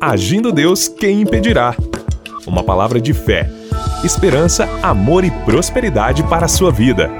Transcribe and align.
Agindo 0.00 0.50
Deus, 0.50 0.88
quem 0.88 1.20
impedirá? 1.20 1.76
Uma 2.46 2.64
palavra 2.64 2.98
de 2.98 3.12
fé, 3.12 3.50
esperança, 4.02 4.66
amor 4.82 5.24
e 5.24 5.30
prosperidade 5.30 6.22
para 6.22 6.46
a 6.46 6.48
sua 6.48 6.72
vida. 6.72 7.10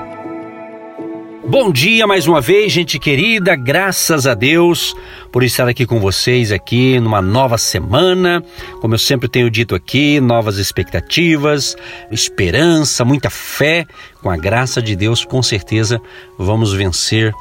Bom 1.47 1.71
dia 1.71 2.07
mais 2.07 2.27
uma 2.27 2.41
vez, 2.41 2.73
gente 2.73 2.99
querida. 2.99 3.55
Graças 3.55 4.27
a 4.27 4.33
Deus 4.33 4.97
por 5.31 5.43
estar 5.43 5.69
aqui 5.69 5.85
com 5.85 6.01
vocês 6.01 6.51
aqui 6.51 6.99
numa 6.99 7.21
nova 7.21 7.59
semana. 7.59 8.43
Como 8.81 8.95
eu 8.95 8.99
sempre 8.99 9.29
tenho 9.29 9.51
dito 9.51 9.75
aqui, 9.75 10.19
novas 10.19 10.57
expectativas, 10.57 11.77
esperança, 12.11 13.05
muita 13.05 13.29
fé. 13.29 13.85
Com 14.23 14.31
a 14.31 14.39
graça 14.39 14.81
de 14.81 14.97
Deus, 14.97 15.23
com 15.23 15.43
certeza 15.43 16.01
vamos 16.39 16.73
vencer 16.73 17.35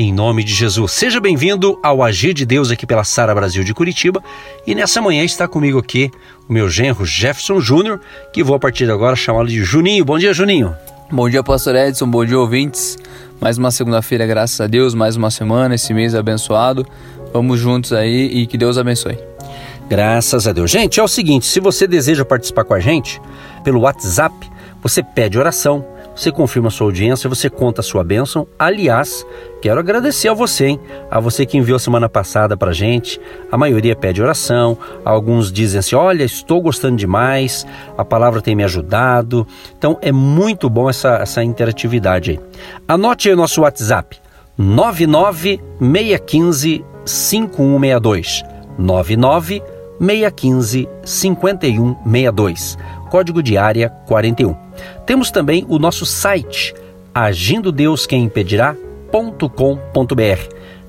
em 0.00 0.14
nome 0.14 0.42
de 0.42 0.54
Jesus. 0.54 0.92
Seja 0.92 1.20
bem-vindo 1.20 1.78
ao 1.82 2.02
Agir 2.02 2.32
de 2.32 2.46
Deus 2.46 2.70
aqui 2.70 2.86
pela 2.86 3.04
Sara 3.04 3.34
Brasil 3.34 3.62
de 3.62 3.74
Curitiba. 3.74 4.24
E 4.66 4.74
nessa 4.74 4.98
manhã 5.02 5.22
está 5.22 5.46
comigo 5.46 5.78
aqui 5.78 6.10
o 6.48 6.52
meu 6.54 6.70
genro 6.70 7.04
Jefferson 7.04 7.60
Júnior, 7.60 8.00
que 8.32 8.42
vou 8.42 8.56
a 8.56 8.58
partir 8.58 8.86
de 8.86 8.92
agora 8.92 9.14
chamá-lo 9.14 9.48
de 9.48 9.62
Juninho. 9.62 10.02
Bom 10.02 10.18
dia, 10.18 10.32
Juninho. 10.32 10.74
Bom 11.12 11.28
dia, 11.28 11.42
pastor 11.42 11.76
Edson. 11.76 12.08
Bom 12.08 12.24
dia, 12.24 12.38
ouvintes. 12.38 12.96
Mais 13.38 13.58
uma 13.58 13.70
segunda-feira, 13.70 14.26
graças 14.26 14.58
a 14.58 14.66
Deus, 14.66 14.94
mais 14.94 15.16
uma 15.16 15.30
semana, 15.30 15.74
esse 15.74 15.92
mês 15.92 16.14
abençoado. 16.14 16.86
Vamos 17.30 17.60
juntos 17.60 17.92
aí 17.92 18.24
e 18.32 18.46
que 18.46 18.56
Deus 18.56 18.78
abençoe. 18.78 19.18
Graças 19.86 20.48
a 20.48 20.52
Deus. 20.52 20.70
Gente, 20.70 20.98
é 20.98 21.02
o 21.02 21.08
seguinte: 21.08 21.44
se 21.44 21.60
você 21.60 21.86
deseja 21.86 22.24
participar 22.24 22.64
com 22.64 22.72
a 22.72 22.80
gente 22.80 23.20
pelo 23.62 23.80
WhatsApp, 23.80 24.34
você 24.82 25.02
pede 25.02 25.38
oração 25.38 25.84
você 26.14 26.30
confirma 26.32 26.68
a 26.68 26.70
sua 26.70 26.86
audiência, 26.86 27.28
você 27.28 27.48
conta 27.48 27.80
a 27.80 27.84
sua 27.84 28.04
bênção. 28.04 28.46
Aliás, 28.58 29.24
quero 29.62 29.80
agradecer 29.80 30.28
a 30.28 30.34
você, 30.34 30.66
hein? 30.66 30.78
A 31.10 31.18
você 31.20 31.46
que 31.46 31.56
enviou 31.56 31.78
semana 31.78 32.06
passada 32.08 32.56
pra 32.56 32.72
gente. 32.72 33.20
A 33.50 33.56
maioria 33.56 33.96
pede 33.96 34.22
oração, 34.22 34.76
alguns 35.04 35.52
dizem 35.52 35.78
assim: 35.78 35.96
olha, 35.96 36.24
estou 36.24 36.60
gostando 36.60 36.96
demais, 36.96 37.66
a 37.96 38.04
palavra 38.04 38.42
tem 38.42 38.54
me 38.54 38.62
ajudado. 38.64 39.46
Então 39.78 39.96
é 40.02 40.12
muito 40.12 40.68
bom 40.68 40.90
essa, 40.90 41.14
essa 41.16 41.42
interatividade 41.42 42.32
aí. 42.32 42.40
Anote 42.86 43.28
aí 43.28 43.34
o 43.34 43.38
nosso 43.38 43.62
WhatsApp: 43.62 44.18
99615 44.58 46.84
5162. 47.04 48.44
99 48.78 49.62
615 50.00 50.88
5162 51.04 52.78
código 53.10 53.42
de 53.42 53.58
área 53.58 53.90
41. 54.06 54.56
Temos 55.04 55.30
também 55.30 55.66
o 55.68 55.78
nosso 55.78 56.06
site 56.06 56.72
agindo 57.14 57.72
Deus 57.72 58.06
quem 58.06 58.22
impedirá.com.br. 58.22 58.80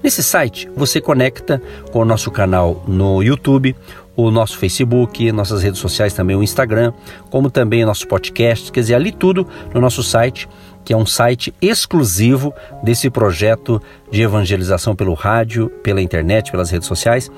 Nesse 0.03 0.23
site 0.23 0.69
você 0.75 1.01
conecta 1.01 1.61
com 1.91 1.99
o 1.99 2.05
nosso 2.05 2.31
canal 2.31 2.83
no 2.87 3.21
YouTube, 3.21 3.75
o 4.15 4.29
nosso 4.29 4.57
Facebook, 4.57 5.31
nossas 5.31 5.63
redes 5.63 5.79
sociais 5.79 6.13
também, 6.13 6.35
o 6.35 6.43
Instagram, 6.43 6.93
como 7.29 7.49
também 7.49 7.83
o 7.83 7.87
nosso 7.87 8.07
podcast, 8.07 8.71
quer 8.71 8.81
dizer, 8.81 8.95
ali 8.95 9.11
tudo 9.11 9.47
no 9.73 9.81
nosso 9.81 10.03
site, 10.03 10.47
que 10.83 10.93
é 10.93 10.97
um 10.97 11.05
site 11.05 11.53
exclusivo 11.61 12.53
desse 12.83 13.09
projeto 13.09 13.81
de 14.11 14.21
evangelização 14.21 14.95
pelo 14.95 15.13
rádio, 15.13 15.69
pela 15.83 16.01
internet, 16.01 16.51
pelas 16.51 16.69
redes 16.69 16.87
sociais 16.87 17.31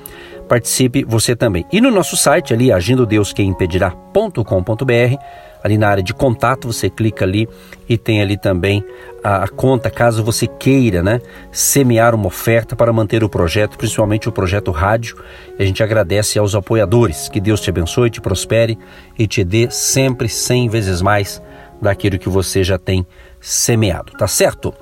participe 0.44 1.04
você 1.04 1.34
também. 1.34 1.64
E 1.72 1.80
no 1.80 1.90
nosso 1.90 2.16
site 2.16 2.52
ali, 2.52 2.70
agindo 2.70 3.06
Deus 3.06 3.32
quem 3.32 3.48
impedirá.com.br, 3.48 5.16
ali 5.62 5.78
na 5.78 5.88
área 5.88 6.02
de 6.02 6.12
contato, 6.12 6.70
você 6.70 6.90
clica 6.90 7.24
ali 7.24 7.48
e 7.88 7.96
tem 7.96 8.20
ali 8.20 8.36
também 8.36 8.84
a, 9.22 9.44
a, 9.44 9.48
conta, 9.48 9.90
caso 9.90 10.22
você 10.22 10.46
queira, 10.46 11.02
né, 11.02 11.20
semear 11.50 12.14
uma 12.14 12.26
oferta 12.26 12.76
para 12.76 12.92
manter 12.92 13.24
o 13.24 13.28
projeto, 13.28 13.78
principalmente 13.78 14.28
o 14.28 14.32
projeto 14.32 14.70
rádio. 14.70 15.16
E 15.58 15.62
a 15.62 15.66
gente 15.66 15.82
agradece 15.82 16.38
aos 16.38 16.54
apoiadores. 16.54 17.30
Que 17.30 17.40
Deus 17.40 17.60
te 17.60 17.70
abençoe, 17.70 18.10
te 18.10 18.20
prospere 18.20 18.78
e 19.18 19.26
te 19.26 19.42
dê 19.42 19.70
sempre 19.70 20.28
cem 20.28 20.68
vezes 20.68 21.00
mais 21.00 21.40
daquilo 21.80 22.18
que 22.18 22.28
você 22.28 22.62
já 22.62 22.78
tem 22.78 23.06
semeado, 23.40 24.12
tá 24.12 24.26
certo? 24.26 24.72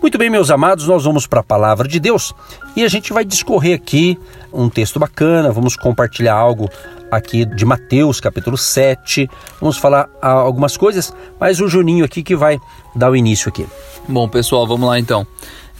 Muito 0.00 0.16
bem, 0.16 0.30
meus 0.30 0.50
amados, 0.50 0.86
nós 0.86 1.04
vamos 1.04 1.26
para 1.26 1.40
a 1.40 1.44
palavra 1.44 1.88
de 1.88 1.98
Deus 1.98 2.32
e 2.76 2.84
a 2.84 2.88
gente 2.88 3.12
vai 3.12 3.24
discorrer 3.24 3.74
aqui 3.74 4.16
um 4.52 4.68
texto 4.68 4.98
bacana, 4.98 5.50
vamos 5.50 5.76
compartilhar 5.76 6.34
algo 6.34 6.68
aqui 7.10 7.44
de 7.44 7.64
Mateus, 7.64 8.20
capítulo 8.20 8.56
7. 8.56 9.28
Vamos 9.60 9.76
falar 9.76 10.08
algumas 10.20 10.76
coisas, 10.76 11.12
mas 11.38 11.60
o 11.60 11.68
Juninho 11.68 12.04
aqui 12.04 12.22
que 12.22 12.34
vai 12.34 12.58
dar 12.94 13.10
o 13.10 13.16
início 13.16 13.48
aqui. 13.48 13.66
Bom, 14.08 14.28
pessoal, 14.28 14.66
vamos 14.66 14.88
lá 14.88 14.98
então. 14.98 15.26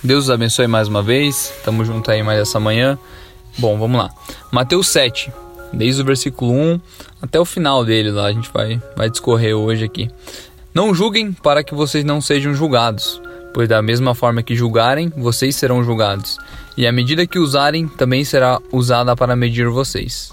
Deus 0.03 0.25
os 0.25 0.31
abençoe 0.31 0.66
mais 0.66 0.88
uma 0.88 1.03
vez. 1.03 1.53
Tamo 1.65 1.84
junto 1.84 2.11
aí 2.11 2.22
mais 2.22 2.41
essa 2.41 2.59
manhã. 2.59 2.99
Bom, 3.59 3.78
vamos 3.78 4.00
lá. 4.00 4.11
Mateus 4.50 4.88
7, 4.88 5.32
desde 5.72 6.03
o 6.03 6.05
versículo 6.05 6.53
1 6.53 6.81
até 7.21 7.38
o 7.38 7.44
final 7.44 7.84
dele 7.84 8.11
lá, 8.11 8.27
a 8.27 8.32
gente 8.32 8.50
vai 8.53 8.82
vai 8.97 9.09
discorrer 9.09 9.55
hoje 9.55 9.84
aqui. 9.84 10.11
Não 10.75 10.94
julguem 10.94 11.32
para 11.32 11.62
que 11.62 11.75
vocês 11.75 12.03
não 12.05 12.21
sejam 12.21 12.55
julgados, 12.55 13.21
pois 13.52 13.68
da 13.68 13.82
mesma 13.82 14.14
forma 14.14 14.42
que 14.42 14.54
julgarem, 14.54 15.12
vocês 15.16 15.56
serão 15.56 15.84
julgados, 15.84 16.38
e 16.76 16.86
a 16.86 16.92
medida 16.92 17.26
que 17.26 17.38
usarem 17.38 17.86
também 17.86 18.24
será 18.24 18.60
usada 18.72 19.14
para 19.14 19.36
medir 19.36 19.68
vocês. 19.68 20.32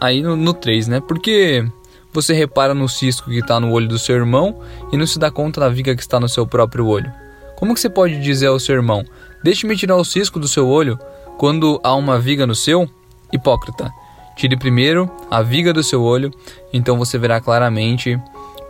Aí 0.00 0.22
no, 0.22 0.36
no 0.36 0.54
3, 0.54 0.88
né? 0.88 1.00
Porque 1.00 1.64
você 2.12 2.32
repara 2.32 2.74
no 2.74 2.88
cisco 2.88 3.30
que 3.30 3.38
está 3.38 3.58
no 3.58 3.72
olho 3.72 3.88
do 3.88 3.98
seu 3.98 4.16
irmão 4.16 4.60
e 4.92 4.96
não 4.96 5.06
se 5.06 5.18
dá 5.18 5.30
conta 5.30 5.60
da 5.60 5.68
viga 5.68 5.94
que 5.94 6.02
está 6.02 6.20
no 6.20 6.28
seu 6.28 6.46
próprio 6.46 6.86
olho. 6.86 7.12
Como 7.56 7.74
que 7.74 7.80
você 7.80 7.90
pode 7.90 8.20
dizer 8.20 8.46
ao 8.46 8.60
seu 8.60 8.76
irmão: 8.76 9.04
Deixe-me 9.42 9.76
tirar 9.76 9.96
o 9.96 10.04
cisco 10.04 10.38
do 10.38 10.48
seu 10.48 10.68
olho 10.68 10.98
quando 11.36 11.80
há 11.82 11.94
uma 11.94 12.18
viga 12.18 12.46
no 12.46 12.54
seu? 12.54 12.88
Hipócrita, 13.32 13.92
tire 14.36 14.56
primeiro 14.56 15.10
a 15.30 15.42
viga 15.42 15.72
do 15.72 15.82
seu 15.82 16.02
olho, 16.02 16.32
então 16.72 16.96
você 16.96 17.18
verá 17.18 17.40
claramente 17.40 18.18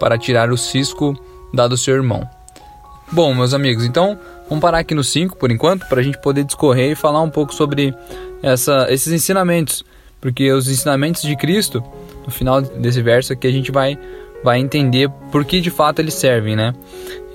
para 0.00 0.18
tirar 0.18 0.50
o 0.50 0.56
cisco 0.56 1.14
dado 1.52 1.72
ao 1.72 1.78
seu 1.78 1.94
irmão. 1.94 2.37
Bom, 3.10 3.32
meus 3.32 3.54
amigos, 3.54 3.86
então 3.86 4.18
vamos 4.50 4.60
parar 4.60 4.80
aqui 4.80 4.94
no 4.94 5.02
5 5.02 5.36
por 5.36 5.50
enquanto, 5.50 5.86
para 5.86 6.00
a 6.00 6.02
gente 6.02 6.18
poder 6.18 6.44
discorrer 6.44 6.92
e 6.92 6.94
falar 6.94 7.22
um 7.22 7.30
pouco 7.30 7.54
sobre 7.54 7.94
essa, 8.42 8.86
esses 8.90 9.10
ensinamentos, 9.10 9.82
porque 10.20 10.52
os 10.52 10.68
ensinamentos 10.68 11.22
de 11.22 11.34
Cristo, 11.34 11.82
no 12.26 12.30
final 12.30 12.60
desse 12.60 13.00
verso 13.00 13.32
aqui, 13.32 13.46
a 13.46 13.50
gente 13.50 13.72
vai, 13.72 13.98
vai 14.44 14.58
entender 14.58 15.08
por 15.32 15.42
que 15.46 15.58
de 15.62 15.70
fato 15.70 16.00
eles 16.00 16.12
servem, 16.12 16.54
né? 16.54 16.74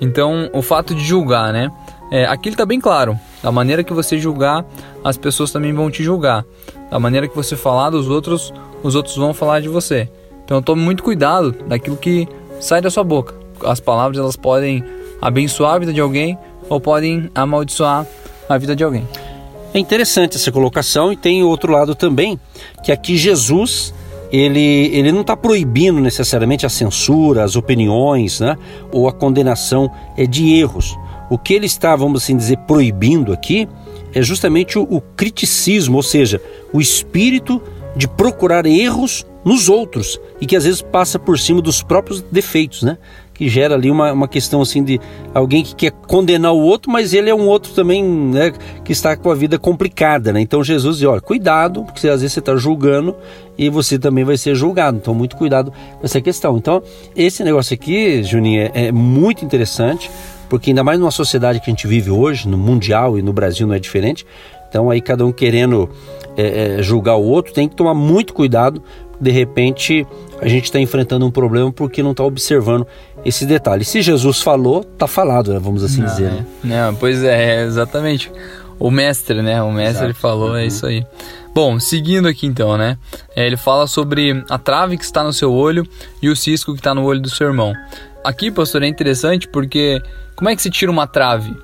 Então, 0.00 0.48
o 0.52 0.62
fato 0.62 0.94
de 0.94 1.02
julgar, 1.02 1.52
né? 1.52 1.68
É, 2.12 2.24
aqui 2.24 2.50
está 2.50 2.64
bem 2.64 2.80
claro, 2.80 3.18
da 3.42 3.50
maneira 3.50 3.82
que 3.82 3.92
você 3.92 4.16
julgar, 4.16 4.64
as 5.02 5.16
pessoas 5.16 5.50
também 5.50 5.72
vão 5.72 5.90
te 5.90 6.04
julgar. 6.04 6.44
Da 6.88 7.00
maneira 7.00 7.26
que 7.26 7.34
você 7.34 7.56
falar 7.56 7.90
dos 7.90 8.08
outros, 8.08 8.54
os 8.80 8.94
outros 8.94 9.16
vão 9.16 9.34
falar 9.34 9.60
de 9.60 9.68
você. 9.68 10.08
Então, 10.44 10.62
tome 10.62 10.82
muito 10.82 11.02
cuidado 11.02 11.50
daquilo 11.66 11.96
que 11.96 12.28
sai 12.60 12.80
da 12.80 12.90
sua 12.90 13.02
boca. 13.02 13.34
As 13.64 13.80
palavras 13.80 14.18
elas 14.18 14.36
podem 14.36 14.84
abençoar 15.24 15.74
a 15.74 15.78
vida 15.78 15.92
de 15.92 16.00
alguém 16.00 16.38
ou 16.68 16.78
podem 16.78 17.30
amaldiçoar 17.34 18.06
a 18.46 18.58
vida 18.58 18.76
de 18.76 18.84
alguém. 18.84 19.08
É 19.72 19.78
interessante 19.78 20.36
essa 20.36 20.52
colocação 20.52 21.10
e 21.10 21.16
tem 21.16 21.42
outro 21.42 21.72
lado 21.72 21.94
também, 21.94 22.38
que 22.84 22.92
aqui 22.92 23.16
Jesus 23.16 23.94
ele, 24.30 24.90
ele 24.92 25.10
não 25.10 25.22
está 25.22 25.36
proibindo 25.36 25.98
necessariamente 25.98 26.66
a 26.66 26.68
censura, 26.68 27.42
as 27.42 27.56
opiniões, 27.56 28.40
né, 28.40 28.56
ou 28.92 29.08
a 29.08 29.12
condenação 29.12 29.90
é 30.16 30.26
de 30.26 30.54
erros. 30.54 30.94
O 31.30 31.38
que 31.38 31.54
ele 31.54 31.66
está, 31.66 31.96
vamos 31.96 32.22
assim 32.22 32.36
dizer, 32.36 32.58
proibindo 32.58 33.32
aqui 33.32 33.66
é 34.12 34.22
justamente 34.22 34.78
o, 34.78 34.82
o 34.82 35.00
criticismo, 35.00 35.96
ou 35.96 36.02
seja, 36.02 36.40
o 36.72 36.80
espírito 36.80 37.62
de 37.96 38.06
procurar 38.06 38.66
erros 38.66 39.24
nos 39.44 39.68
outros 39.68 40.20
e 40.40 40.46
que 40.46 40.56
às 40.56 40.64
vezes 40.64 40.82
passa 40.82 41.18
por 41.18 41.38
cima 41.38 41.60
dos 41.60 41.82
próprios 41.82 42.20
defeitos, 42.20 42.82
né? 42.82 42.98
Que 43.34 43.48
gera 43.48 43.74
ali 43.74 43.90
uma, 43.90 44.12
uma 44.12 44.28
questão 44.28 44.62
assim 44.62 44.82
de 44.82 45.00
alguém 45.34 45.64
que 45.64 45.74
quer 45.74 45.90
condenar 45.90 46.52
o 46.52 46.60
outro, 46.60 46.90
mas 46.90 47.12
ele 47.12 47.28
é 47.28 47.34
um 47.34 47.48
outro 47.48 47.72
também, 47.72 48.02
né? 48.02 48.52
Que 48.84 48.92
está 48.92 49.16
com 49.16 49.30
a 49.30 49.34
vida 49.34 49.58
complicada, 49.58 50.32
né? 50.32 50.40
Então 50.40 50.62
Jesus 50.62 50.98
diz: 50.98 51.08
olha, 51.08 51.20
cuidado, 51.20 51.84
porque 51.84 52.06
às 52.08 52.20
vezes 52.20 52.32
você 52.32 52.38
está 52.38 52.54
julgando 52.56 53.16
e 53.56 53.68
você 53.68 53.98
também 53.98 54.24
vai 54.24 54.36
ser 54.36 54.54
julgado. 54.54 54.96
Então, 54.96 55.14
muito 55.14 55.36
cuidado 55.36 55.72
com 55.72 56.04
essa 56.04 56.20
questão. 56.20 56.56
Então, 56.56 56.82
esse 57.16 57.42
negócio 57.44 57.74
aqui, 57.74 58.22
Juninho, 58.22 58.70
é, 58.74 58.86
é 58.86 58.92
muito 58.92 59.44
interessante, 59.44 60.10
porque 60.48 60.70
ainda 60.70 60.84
mais 60.84 60.98
numa 60.98 61.10
sociedade 61.10 61.60
que 61.60 61.70
a 61.70 61.72
gente 61.72 61.86
vive 61.86 62.10
hoje, 62.10 62.48
no 62.48 62.58
mundial 62.58 63.18
e 63.18 63.22
no 63.22 63.32
Brasil 63.32 63.66
não 63.66 63.74
é 63.74 63.78
diferente. 63.78 64.26
Então, 64.68 64.90
aí 64.90 65.00
cada 65.00 65.24
um 65.24 65.30
querendo 65.30 65.88
é, 66.36 66.78
é, 66.78 66.82
julgar 66.82 67.16
o 67.16 67.22
outro, 67.22 67.52
tem 67.52 67.68
que 67.68 67.76
tomar 67.76 67.94
muito 67.94 68.34
cuidado. 68.34 68.82
De 69.20 69.30
repente, 69.30 70.06
a 70.40 70.48
gente 70.48 70.64
está 70.64 70.78
enfrentando 70.78 71.26
um 71.26 71.30
problema 71.30 71.72
porque 71.72 72.02
não 72.02 72.10
está 72.10 72.24
observando 72.24 72.86
esse 73.24 73.46
detalhe. 73.46 73.84
Se 73.84 74.02
Jesus 74.02 74.40
falou, 74.42 74.80
está 74.80 75.06
falado, 75.06 75.52
né? 75.52 75.58
vamos 75.58 75.82
assim 75.82 76.00
não, 76.00 76.06
dizer. 76.06 76.30
Né? 76.30 76.46
Não, 76.62 76.94
pois 76.94 77.22
é, 77.22 77.64
exatamente. 77.64 78.30
O 78.78 78.90
mestre, 78.90 79.40
né? 79.40 79.62
O 79.62 79.70
mestre 79.70 80.06
ele 80.06 80.14
falou, 80.14 80.50
uhum. 80.50 80.56
é 80.56 80.66
isso 80.66 80.84
aí. 80.86 81.06
Bom, 81.54 81.78
seguindo 81.78 82.26
aqui 82.26 82.46
então, 82.46 82.76
né? 82.76 82.98
É, 83.36 83.46
ele 83.46 83.56
fala 83.56 83.86
sobre 83.86 84.44
a 84.50 84.58
trave 84.58 84.98
que 84.98 85.04
está 85.04 85.22
no 85.22 85.32
seu 85.32 85.52
olho 85.52 85.86
e 86.20 86.28
o 86.28 86.34
cisco 86.34 86.72
que 86.72 86.80
está 86.80 86.92
no 86.92 87.04
olho 87.04 87.20
do 87.20 87.30
seu 87.30 87.46
irmão. 87.46 87.72
Aqui, 88.24 88.50
pastor, 88.50 88.82
é 88.82 88.88
interessante 88.88 89.46
porque 89.46 90.02
como 90.34 90.50
é 90.50 90.56
que 90.56 90.62
se 90.62 90.70
tira 90.70 90.90
uma 90.90 91.06
trave? 91.06 91.56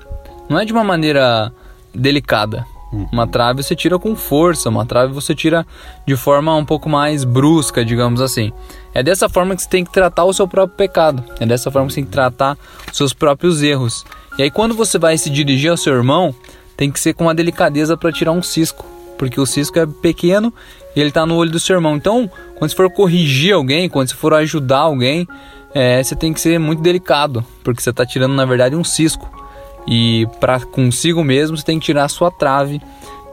Não 0.49 0.57
é 0.57 0.63
de 0.63 0.71
uma 0.71 0.83
maneira 0.83 1.51
delicada, 1.93 2.65
Uhum. 2.91 3.07
Uma 3.11 3.27
trave 3.27 3.63
você 3.63 3.75
tira 3.75 3.97
com 3.97 4.15
força, 4.15 4.69
uma 4.69 4.85
trave 4.85 5.13
você 5.13 5.33
tira 5.33 5.65
de 6.05 6.15
forma 6.15 6.55
um 6.55 6.65
pouco 6.65 6.89
mais 6.89 7.23
brusca, 7.23 7.85
digamos 7.85 8.21
assim. 8.21 8.51
É 8.93 9.01
dessa 9.01 9.29
forma 9.29 9.55
que 9.55 9.61
você 9.61 9.69
tem 9.69 9.83
que 9.83 9.91
tratar 9.91 10.25
o 10.25 10.33
seu 10.33 10.47
próprio 10.47 10.75
pecado. 10.75 11.23
É 11.39 11.45
dessa 11.45 11.71
forma 11.71 11.87
que 11.87 11.93
você 11.93 12.01
tem 12.01 12.05
que 12.05 12.11
tratar 12.11 12.57
os 12.89 12.97
seus 12.97 13.13
próprios 13.13 13.61
erros. 13.61 14.05
E 14.37 14.43
aí 14.43 14.51
quando 14.51 14.75
você 14.75 14.97
vai 14.97 15.17
se 15.17 15.29
dirigir 15.29 15.71
ao 15.71 15.77
seu 15.77 15.93
irmão, 15.93 16.35
tem 16.75 16.91
que 16.91 16.99
ser 16.99 17.13
com 17.13 17.25
uma 17.25 17.35
delicadeza 17.35 17.95
para 17.95 18.11
tirar 18.11 18.31
um 18.31 18.41
cisco, 18.41 18.85
porque 19.17 19.39
o 19.39 19.45
cisco 19.45 19.77
é 19.79 19.85
pequeno 19.85 20.53
e 20.95 20.99
ele 20.99 21.09
está 21.09 21.25
no 21.25 21.35
olho 21.35 21.51
do 21.51 21.59
seu 21.59 21.75
irmão. 21.75 21.95
Então, 21.95 22.29
quando 22.57 22.71
você 22.71 22.75
for 22.75 22.91
corrigir 22.91 23.53
alguém, 23.53 23.87
quando 23.87 24.09
você 24.09 24.15
for 24.15 24.33
ajudar 24.33 24.79
alguém, 24.79 25.27
é, 25.73 26.03
você 26.03 26.15
tem 26.15 26.33
que 26.33 26.41
ser 26.41 26.59
muito 26.59 26.81
delicado, 26.81 27.45
porque 27.63 27.81
você 27.81 27.91
está 27.91 28.05
tirando 28.05 28.33
na 28.33 28.45
verdade 28.45 28.75
um 28.75 28.83
cisco. 28.83 29.40
E 29.87 30.27
para 30.39 30.59
consigo 30.59 31.23
mesmo 31.23 31.57
você 31.57 31.63
tem 31.63 31.79
que 31.79 31.85
tirar 31.85 32.05
a 32.05 32.09
sua 32.09 32.31
trave, 32.31 32.81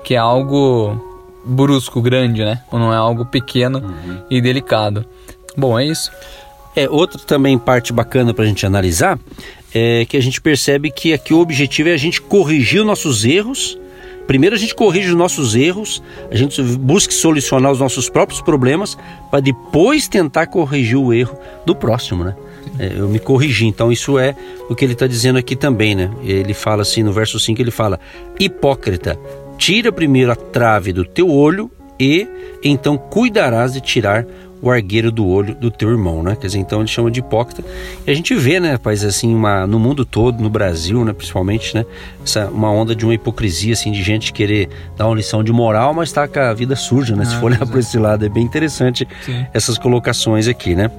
que 0.05 0.15
é 0.15 0.19
algo 0.19 1.01
brusco, 1.45 2.01
grande, 2.01 2.45
né? 2.45 2.63
Ou 2.71 2.79
não 2.79 2.93
é 2.93 2.97
algo 2.97 3.25
pequeno 3.25 3.79
uhum. 3.79 4.23
e 4.31 4.41
delicado. 4.41 5.05
Bom, 5.57 5.79
é 5.79 5.87
isso. 5.87 6.11
É, 6.77 6.89
outra 6.89 7.19
também 7.19 7.59
parte 7.59 7.93
bacana 7.93 8.33
para 8.33 8.45
a 8.45 8.47
gente 8.47 8.65
analisar 8.65 9.19
é 9.75 10.07
que 10.07 10.17
a 10.17 10.23
gente 10.23 10.41
percebe 10.41 10.91
que 10.91 11.13
aqui 11.13 11.35
o 11.35 11.41
objetivo 11.41 11.89
é 11.89 11.93
a 11.93 11.97
gente 11.97 12.21
corrigir 12.21 12.81
os 12.81 12.87
nossos 12.87 13.25
erros. 13.25 13.79
Primeiro 14.27 14.55
a 14.55 14.59
gente 14.59 14.75
corrige 14.75 15.09
os 15.09 15.17
nossos 15.17 15.57
erros, 15.57 16.03
a 16.31 16.37
gente 16.37 16.61
busca 16.63 17.13
solucionar 17.13 17.73
os 17.73 17.81
nossos 17.81 18.11
próprios 18.11 18.43
problemas 18.43 18.97
para 19.31 19.41
depois 19.41 20.07
tentar 20.07 20.47
corrigir 20.47 20.99
o 20.99 21.13
erro 21.15 21.37
do 21.65 21.75
próximo, 21.75 22.25
né? 22.25 22.37
É, 22.79 22.93
eu 22.97 23.09
me 23.09 23.19
corrigi. 23.19 23.67
Então, 23.67 23.91
isso 23.93 24.19
é 24.19 24.35
o 24.69 24.75
que 24.75 24.85
ele 24.85 24.93
está 24.93 25.07
dizendo 25.07 25.39
aqui 25.39 25.55
também, 25.55 25.95
né? 25.95 26.11
Ele 26.23 26.55
fala 26.55 26.83
assim 26.83 27.03
no 27.03 27.13
verso 27.13 27.39
5: 27.39 27.61
ele 27.61 27.71
fala, 27.71 27.99
Hipócrita, 28.39 29.19
tira 29.57 29.93
primeiro 29.93 30.33
a 30.33 30.37
trave 30.37 30.93
do 30.93 31.05
teu 31.05 31.29
olho 31.29 31.71
e 31.99 32.29
então 32.63 32.97
cuidarás 32.97 33.73
de 33.73 33.81
tirar 33.81 34.25
o 34.61 34.71
argueiro 34.71 35.11
do 35.11 35.27
olho 35.27 35.55
do 35.55 35.71
teu 35.71 35.91
irmão, 35.91 36.23
né? 36.23 36.37
Quer 36.39 36.49
dizer, 36.49 36.59
então 36.59 36.81
ele 36.81 36.89
chama 36.89 37.11
de 37.11 37.21
hipócrita. 37.21 37.65
E 38.07 38.11
a 38.11 38.15
gente 38.15 38.35
vê, 38.35 38.59
né, 38.59 38.73
rapaz, 38.73 39.05
assim, 39.05 39.35
uma, 39.35 39.67
no 39.67 39.79
mundo 39.79 40.05
todo, 40.05 40.43
no 40.43 40.51
Brasil, 40.51 41.05
né, 41.05 41.13
principalmente, 41.13 41.75
né, 41.75 41.85
essa, 42.25 42.47
uma 42.47 42.71
onda 42.71 42.95
de 42.95 43.05
uma 43.05 43.15
hipocrisia, 43.15 43.73
assim, 43.73 43.93
de 43.93 44.03
gente 44.03 44.33
querer 44.33 44.69
dar 44.97 45.07
uma 45.07 45.17
lição 45.17 45.45
de 45.45 45.53
moral, 45.53 45.95
mas 45.95 46.11
tá 46.11 46.27
com 46.27 46.41
a 46.41 46.53
vida 46.53 46.75
suja, 46.75 47.15
né? 47.15 47.23
Ah, 47.25 47.31
Se 47.31 47.37
for 47.37 47.47
olhar 47.47 47.67
para 47.67 47.79
esse 47.79 47.99
lado, 47.99 48.25
é 48.25 48.29
bem 48.29 48.45
interessante 48.45 49.07
Sim. 49.25 49.47
essas 49.53 49.79
colocações 49.79 50.49
aqui, 50.49 50.75
né? 50.75 50.91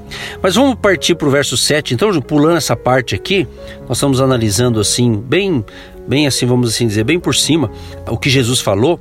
Mas 0.41 0.56
vamos 0.56 0.75
partir 0.75 1.15
para 1.15 1.27
o 1.27 1.31
verso 1.31 1.57
7, 1.57 1.94
então, 1.94 2.21
pulando 2.21 2.57
essa 2.57 2.75
parte 2.75 3.15
aqui, 3.15 3.47
nós 3.88 3.97
estamos 3.97 4.21
analisando, 4.21 4.79
assim, 4.79 5.13
bem, 5.15 5.63
bem 6.07 6.27
assim, 6.27 6.45
vamos 6.45 6.69
assim 6.69 6.88
dizer, 6.88 7.03
bem 7.03 7.19
por 7.19 7.35
cima, 7.35 7.69
o 8.07 8.17
que 8.17 8.29
Jesus 8.29 8.59
falou 8.61 9.00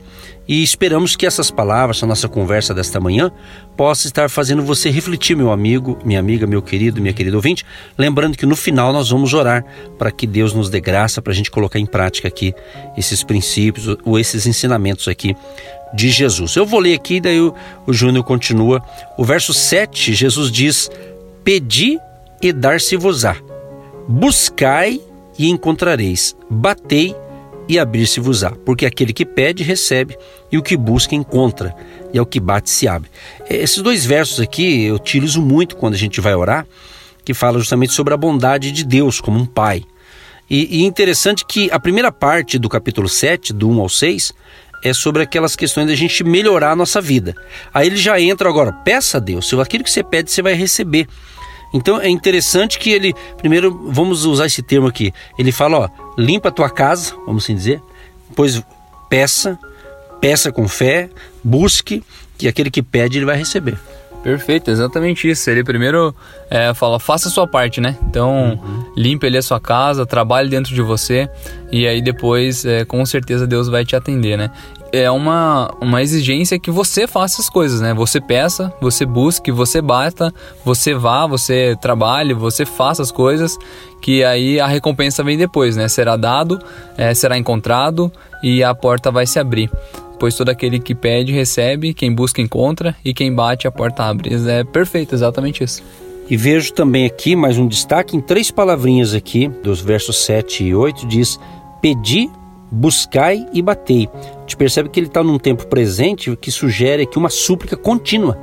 e 0.49 0.62
esperamos 0.62 1.15
que 1.15 1.27
essas 1.27 1.50
palavras, 1.50 2.03
a 2.03 2.06
nossa 2.06 2.27
conversa 2.27 2.73
desta 2.73 2.99
manhã, 2.99 3.31
possa 3.77 4.06
estar 4.06 4.31
fazendo 4.31 4.62
você 4.62 4.89
refletir, 4.89 5.37
meu 5.37 5.53
amigo, 5.53 5.99
minha 6.05 6.19
amiga, 6.19 6.47
meu 6.47 6.62
querido, 6.62 7.03
minha 7.03 7.12
querida 7.12 7.37
ouvinte. 7.37 7.67
Lembrando 7.99 8.37
que 8.37 8.47
no 8.47 8.56
final 8.56 8.91
nós 8.91 9.11
vamos 9.11 9.35
orar 9.35 9.62
para 9.99 10.11
que 10.11 10.27
Deus 10.27 10.55
nos 10.55 10.71
dê 10.71 10.81
graça 10.81 11.21
para 11.21 11.35
a 11.35 11.37
gente 11.37 11.50
colocar 11.50 11.79
em 11.79 11.85
prática 11.85 12.27
aqui 12.27 12.55
esses 12.97 13.23
princípios 13.23 13.99
ou 14.05 14.19
esses 14.19 14.47
ensinamentos 14.47 15.06
aqui 15.06 15.37
de 15.93 16.09
Jesus. 16.09 16.56
Eu 16.56 16.65
vou 16.65 16.81
ler 16.81 16.94
aqui, 16.94 17.21
daí 17.21 17.41
o, 17.41 17.55
o 17.87 17.93
Júnior 17.93 18.25
continua. 18.25 18.83
O 19.19 19.25
verso 19.25 19.53
7, 19.53 20.15
Jesus 20.15 20.51
diz: 20.51 20.91
Pedi 21.44 21.99
e 22.41 22.53
dar-se-vos-á, 22.53 23.37
buscai 24.09 24.99
e 25.39 25.51
encontrareis, 25.51 26.35
batei 26.49 27.11
e 27.11 27.28
e 27.69 27.79
abrir-se-vos-á, 27.79 28.53
porque 28.65 28.87
aquele 28.87 29.12
que 29.12 29.26
pede, 29.26 29.62
recebe, 29.62 30.17
e 30.50 30.56
o 30.56 30.62
que 30.62 30.76
busca, 30.76 31.15
encontra, 31.15 31.75
e 32.12 32.19
ao 32.19 32.25
que 32.25 32.41
bate, 32.41 32.70
se 32.70 32.88
abre. 32.88 33.11
Esses 33.49 33.82
dois 33.82 34.06
versos 34.06 34.41
aqui 34.41 34.85
eu 34.85 34.94
utilizo 34.94 35.43
muito 35.43 35.76
quando 35.76 35.94
a 35.94 35.99
gente 35.99 36.20
vai 36.20 36.35
orar, 36.35 36.67
que 37.25 37.35
fala 37.35 37.59
justamente 37.59 37.93
sobre 37.93 38.15
a 38.15 38.17
bondade 38.17 38.73
de 38.73 38.85
Deus 38.85 39.20
como 39.20 39.38
um 39.38 39.44
pai. 39.44 39.85
E, 40.49 40.81
e 40.81 40.85
interessante 40.85 41.44
que 41.44 41.70
a 41.70 41.79
primeira 41.79 42.11
parte 42.11 42.59
do 42.59 42.70
capítulo 42.70 43.06
7, 43.06 43.53
do 43.53 43.69
1 43.69 43.81
ao 43.81 43.88
6, 43.88 44.32
é 44.82 44.93
sobre 44.94 45.23
aquelas 45.23 45.55
questões 45.55 45.87
da 45.88 45.94
gente 45.94 46.25
melhorar 46.25 46.70
a 46.70 46.76
nossa 46.76 47.00
vida. 47.00 47.35
Aí 47.75 47.88
ele 47.88 47.97
já 47.97 48.19
entra 48.20 48.49
agora, 48.49 48.73
peça 48.73 49.19
a 49.19 49.20
Deus, 49.20 49.49
se 49.49 49.61
aquilo 49.61 49.85
que 49.85 49.91
você 49.91 50.03
pede, 50.03 50.31
você 50.31 50.41
vai 50.41 50.55
receber. 50.55 51.06
Então 51.73 52.00
é 52.00 52.09
interessante 52.09 52.79
que 52.79 52.91
ele, 52.91 53.15
primeiro, 53.37 53.91
vamos 53.91 54.25
usar 54.25 54.47
esse 54.47 54.62
termo 54.62 54.87
aqui. 54.87 55.12
Ele 55.38 55.53
fala, 55.53 55.79
ó, 55.79 55.88
limpa 56.17 56.49
a 56.49 56.53
tua 56.53 56.70
casa, 56.70 57.15
vamos 57.26 57.44
assim 57.44 57.55
dizer, 57.55 57.82
depois 58.29 58.62
peça, 59.09 59.59
peça 60.20 60.50
com 60.53 60.67
fé, 60.69 61.11
busque, 61.43 62.03
que 62.37 62.49
aquele 62.49 62.70
que 62.70 62.82
pede 62.82 63.19
ele 63.19 63.26
vai 63.26 63.37
receber. 63.37 63.79
Perfeito, 64.23 64.70
exatamente 64.70 65.31
isso. 65.31 65.49
Ele 65.49 65.62
primeiro 65.62 66.15
é, 66.50 66.75
fala, 66.75 66.99
faça 66.99 67.29
a 67.29 67.31
sua 67.31 67.47
parte, 67.47 67.81
né? 67.81 67.97
Então, 68.03 68.61
uhum. 68.62 68.93
limpe 68.97 69.26
ali 69.26 69.37
a 69.37 69.43
sua 69.43 69.61
casa, 69.61 70.05
trabalhe 70.05 70.49
dentro 70.49 70.75
de 70.75 70.82
você 70.82 71.29
e 71.70 71.87
aí 71.87 72.03
depois, 72.03 72.65
é, 72.65 72.85
com 72.85 73.05
certeza, 73.06 73.47
Deus 73.47 73.69
vai 73.69 73.85
te 73.85 73.94
atender, 73.94 74.37
né? 74.37 74.50
É 74.93 75.11
uma, 75.11 75.75
uma 75.81 76.02
exigência 76.02 76.58
que 76.58 76.70
você 76.70 77.06
faça 77.06 77.40
as 77.40 77.49
coisas, 77.49 77.81
né? 77.81 77.93
Você 77.94 78.20
peça, 78.20 78.73
você 78.81 79.05
busque, 79.05 79.50
você 79.50 79.81
bata, 79.81 80.32
você 80.64 80.94
vá, 80.94 81.26
você 81.26 81.76
trabalhe, 81.81 82.35
você 82.35 82.64
faça 82.64 83.02
as 83.02 83.11
coisas, 83.11 83.58
que 84.00 84.25
aí 84.25 84.58
a 84.61 84.67
recompensa 84.67 85.23
vem 85.23 85.37
depois, 85.37 85.76
né? 85.76 85.88
Será 85.88 86.17
dado, 86.17 86.58
é, 86.96 87.12
será 87.14 87.37
encontrado 87.37 88.11
e 88.43 88.62
a 88.62 88.75
porta 88.75 89.11
vai 89.11 89.26
se 89.26 89.38
abrir. 89.38 89.70
Pois 90.19 90.35
todo 90.35 90.49
aquele 90.49 90.81
que 90.81 90.94
pede, 90.94 91.32
recebe, 91.32 91.94
quem 91.94 92.12
busca, 92.12 92.41
encontra, 92.41 92.96
e 93.05 93.14
quem 93.14 93.32
bate, 93.32 93.69
a 93.69 93.70
porta 93.70 94.02
abre. 94.05 94.31
É 94.49 94.64
perfeito, 94.64 95.14
exatamente 95.14 95.62
isso. 95.62 95.82
E 96.29 96.37
vejo 96.37 96.73
também 96.73 97.06
aqui 97.06 97.34
mais 97.37 97.56
um 97.56 97.67
destaque 97.67 98.17
em 98.17 98.20
três 98.20 98.50
palavrinhas 98.50 99.14
aqui, 99.14 99.49
dos 99.62 99.81
versos 99.81 100.25
7 100.25 100.64
e 100.64 100.75
8, 100.75 101.06
diz: 101.06 101.38
Pedi, 101.81 102.29
buscai 102.70 103.47
e 103.53 103.62
batei. 103.62 104.09
A 104.15 104.41
gente 104.41 104.56
percebe 104.56 104.88
que 104.88 105.00
ele 105.00 105.06
está 105.06 105.23
num 105.23 105.38
tempo 105.38 105.67
presente 105.67 106.35
que 106.37 106.50
sugere 106.50 107.03
aqui 107.03 107.19
uma 107.19 107.31
súplica 107.31 107.76
contínua. 107.76 108.38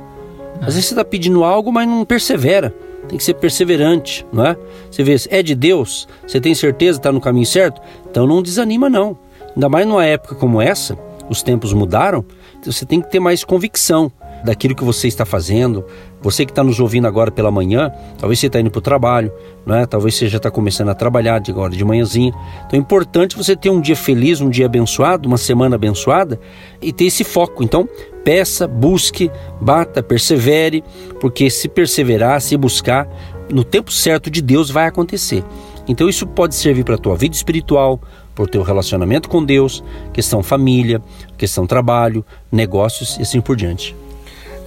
Às 0.60 0.74
vezes 0.74 0.86
você 0.86 0.94
está 0.94 1.04
pedindo 1.04 1.44
algo, 1.44 1.72
mas 1.72 1.86
não 1.86 2.04
persevera. 2.04 2.74
Tem 3.08 3.18
que 3.18 3.24
ser 3.24 3.34
perseverante, 3.34 4.26
não 4.32 4.46
é? 4.46 4.56
Você 4.90 5.04
vê, 5.04 5.14
é 5.30 5.42
de 5.42 5.54
Deus, 5.54 6.08
você 6.26 6.40
tem 6.40 6.54
certeza 6.54 6.98
está 6.98 7.12
no 7.12 7.20
caminho 7.20 7.46
certo? 7.46 7.80
Então 8.10 8.26
não 8.26 8.42
desanima, 8.42 8.90
não. 8.90 9.16
Ainda 9.54 9.68
mais 9.68 9.86
numa 9.86 10.04
época 10.04 10.34
como 10.34 10.60
essa, 10.60 10.98
os 11.28 11.42
tempos 11.42 11.72
mudaram, 11.72 12.24
então 12.58 12.72
você 12.72 12.84
tem 12.84 13.00
que 13.00 13.10
ter 13.10 13.20
mais 13.20 13.44
convicção 13.44 14.10
daquilo 14.46 14.74
que 14.74 14.84
você 14.84 15.08
está 15.08 15.26
fazendo. 15.26 15.84
Você 16.22 16.46
que 16.46 16.52
está 16.52 16.64
nos 16.64 16.80
ouvindo 16.80 17.06
agora 17.06 17.30
pela 17.30 17.50
manhã, 17.50 17.92
talvez 18.18 18.38
você 18.38 18.46
está 18.46 18.58
indo 18.58 18.70
para 18.70 18.78
o 18.78 18.82
trabalho, 18.82 19.30
né? 19.66 19.84
talvez 19.84 20.14
você 20.14 20.28
já 20.28 20.38
está 20.38 20.50
começando 20.50 20.88
a 20.88 20.94
trabalhar 20.94 21.38
de 21.40 21.50
agora 21.50 21.72
de 21.72 21.84
manhãzinha. 21.84 22.32
Então 22.66 22.78
é 22.78 22.82
importante 22.82 23.36
você 23.36 23.54
ter 23.54 23.68
um 23.68 23.80
dia 23.80 23.96
feliz, 23.96 24.40
um 24.40 24.48
dia 24.48 24.66
abençoado, 24.66 25.28
uma 25.28 25.36
semana 25.36 25.76
abençoada 25.76 26.40
e 26.80 26.92
ter 26.92 27.04
esse 27.04 27.24
foco. 27.24 27.62
Então 27.62 27.88
peça, 28.24 28.66
busque, 28.66 29.30
bata, 29.60 30.02
persevere, 30.02 30.82
porque 31.20 31.50
se 31.50 31.68
perseverar, 31.68 32.40
se 32.40 32.56
buscar, 32.56 33.08
no 33.52 33.62
tempo 33.62 33.92
certo 33.92 34.30
de 34.30 34.42
Deus 34.42 34.70
vai 34.70 34.86
acontecer. 34.86 35.44
Então 35.86 36.08
isso 36.08 36.26
pode 36.26 36.54
servir 36.54 36.84
para 36.84 36.96
a 36.96 36.98
tua 36.98 37.16
vida 37.16 37.36
espiritual, 37.36 38.00
para 38.34 38.44
o 38.44 38.48
teu 38.48 38.62
relacionamento 38.62 39.28
com 39.28 39.44
Deus, 39.44 39.82
questão 40.12 40.42
família, 40.42 41.00
questão 41.38 41.66
trabalho, 41.66 42.24
negócios 42.50 43.16
e 43.16 43.22
assim 43.22 43.40
por 43.40 43.56
diante. 43.56 43.94